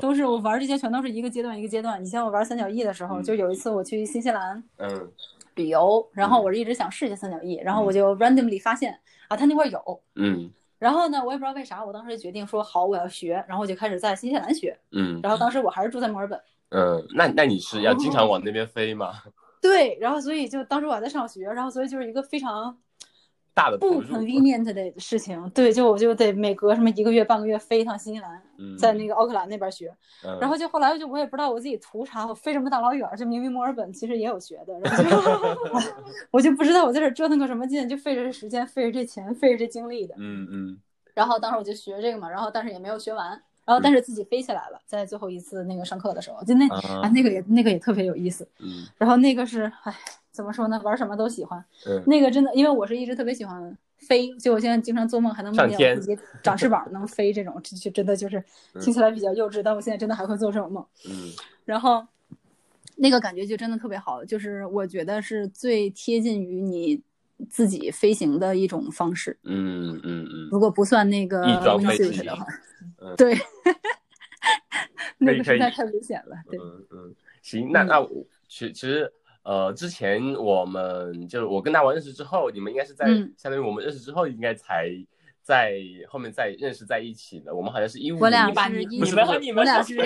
[0.00, 2.02] 都是我玩这些全都是一个阶段一个阶段。
[2.02, 5.10] 以前我玩三角翼的时候，嗯就有一次我去新西兰嗯
[5.54, 8.98] 旅游，然后我是一直想试一下三角翼，然后我就 randomly 发现
[9.28, 10.02] 啊，他那块有。
[10.16, 14.76] 嗯然后呢，我也不知道为啥，我当时就决定说好，我要学，然后我就开始在新西兰学。
[14.90, 19.12] 嗯然后当时我还是住在墨尔本，嗯，那那你是要经常往那边飞吗？
[19.62, 22.91] 对，然后所以就当时我还在上学，然后所以就是一个非常不
[23.54, 24.02] 大的不。
[24.02, 25.50] convenient 的事情。
[25.50, 29.94] 对，就我就得每隔什么一个月、半个月飞一趟新西兰，嗯，在那个奥克兰那边学。
[30.24, 35.90] 嗯，然后就后来就我也不知道我自己图啥，我飞这么大老远，就明明墨尔本其实也有学的，然后就
[36.30, 40.14] 我就不知道我在这折腾个什么劲，就费着这时间、费着这钱、费着这精力的。
[40.18, 40.78] 嗯嗯
[41.14, 48.46] 然后当时我就学这个嘛，然后但是也没有学完，然后但是自己飞起来了，在最后一次那个上课的时候，就那啊啊那个也那个也特别有意思。
[48.58, 49.94] 嗯然后那个是哎
[50.30, 51.64] 怎么说呢，玩什么都喜欢。
[51.86, 58.42] 嗯那个真的，因为我是一直特别喜欢飞，就我现在经常做梦还能梦见我自己长翅膀能飞这种，这就真的就是
[58.80, 60.84] 听起来比较幼稚，但我现在真的还会做这种梦。
[61.08, 61.30] 嗯
[61.64, 62.04] 然后
[62.96, 67.00] 那个感觉就真的特别好，就是我觉得是最贴近于你
[67.48, 69.38] 自己飞行的一种方式。
[69.44, 72.44] 嗯嗯嗯，如果不算那个翼装飞 wingsuit 的话，
[73.00, 73.36] 嗯 对，
[75.18, 76.36] 那个实在太危险了。
[76.50, 78.08] 对，嗯嗯，行，那那我
[78.48, 79.10] 其其实
[79.44, 84.88] 呃，之前我们就是我跟大王认识之后，你们应该是在、嗯相当于我们认识之后，应该才
[85.42, 87.54] 在后面再认识在一起的。
[87.54, 89.96] 我们好像是一五我俩把是一不是们和你们我俩是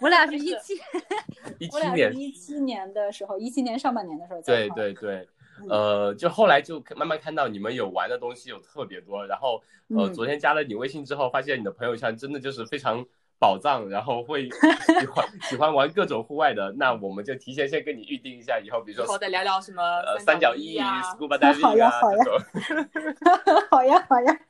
[0.00, 0.74] 我俩是一七，
[1.58, 5.28] 一我俩七年是，一七年的时候，一七年上半年的时候在对对对。
[5.68, 10.14] 呃，就后来就慢慢看到你们有玩的东西有特别多，然后呃，嗯。
[10.14, 13.04] 昨天加了你微信之后，发现你的朋友圈真的就是非常
[13.38, 14.48] 宝藏，然后会
[15.00, 22.18] 喜欢喜欢玩各种户外的，那我们就提前先跟你预定一下，以后比如说以后再聊聊什么呃三角翼、啊， scuba 好 diving 啊呀好呀。
[22.24, 24.40] 这种， 好呀好呀，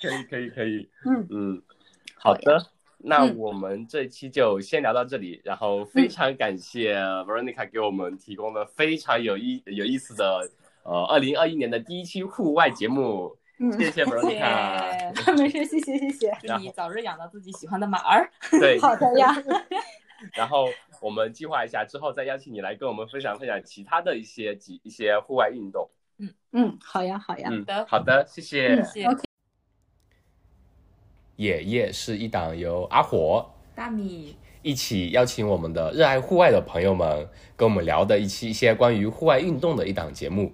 [0.00, 1.26] 可以可以可以，嗯。
[1.30, 1.62] 嗯，
[2.16, 2.66] 好好的。
[3.06, 10.50] 那嗯我们这一期就先聊到这里，然后非常感谢 Veronica 给我们提供了非常有意有意思的
[10.84, 15.12] 呃二零二一年的第一期户外节目，嗯，谢谢 Veronica。
[15.36, 18.30] 没事，谢谢谢谢， 祝你早日养到自己喜欢的马儿。
[18.58, 19.34] 对，好的呀，
[20.32, 20.68] 然后
[21.02, 25.90] 我们计划一下之后再邀请你来跟我们分享分享其他的一些几一些户外运动。
[26.18, 28.76] 嗯嗯，好呀好呀，嗯的，好的，谢谢。
[28.76, 29.33] 嗯谢谢 OK
[31.36, 33.44] 野夜是一档由阿火
[33.74, 40.52] 大米，一起邀请我们的热爱户外的朋友们跟我们聊的一期一些关于户外运动的一档节目。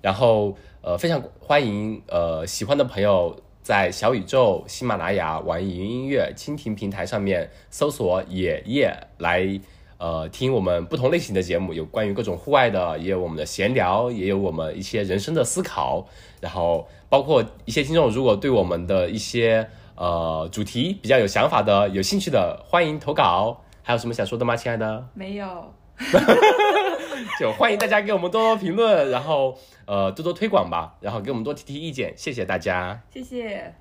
[0.00, 9.60] 然后呃，非常欢迎呃喜欢的朋友在小宇宙、喜马拉雅、网易云音乐、蜻蜓平台上面搜索“野夜”来
[9.98, 16.04] 呃听我们不同类型的节目，有关于各种户外的，也有我们的闲聊，也有我们一些人生的思考。
[16.40, 19.68] 然后包括一些听众如果对我们的一些
[20.02, 23.62] 呃主题比较有想法的、有兴趣的，欢迎投稿。
[23.84, 25.06] 还有什么想说的吗，亲爱的？
[25.14, 25.72] 没有，
[27.38, 29.56] 就欢迎大家给我们多多评论，然后
[29.86, 33.00] 呃多多推广吧，然后给我们多提提意见，谢谢大家。
[33.12, 33.72] 谢谢。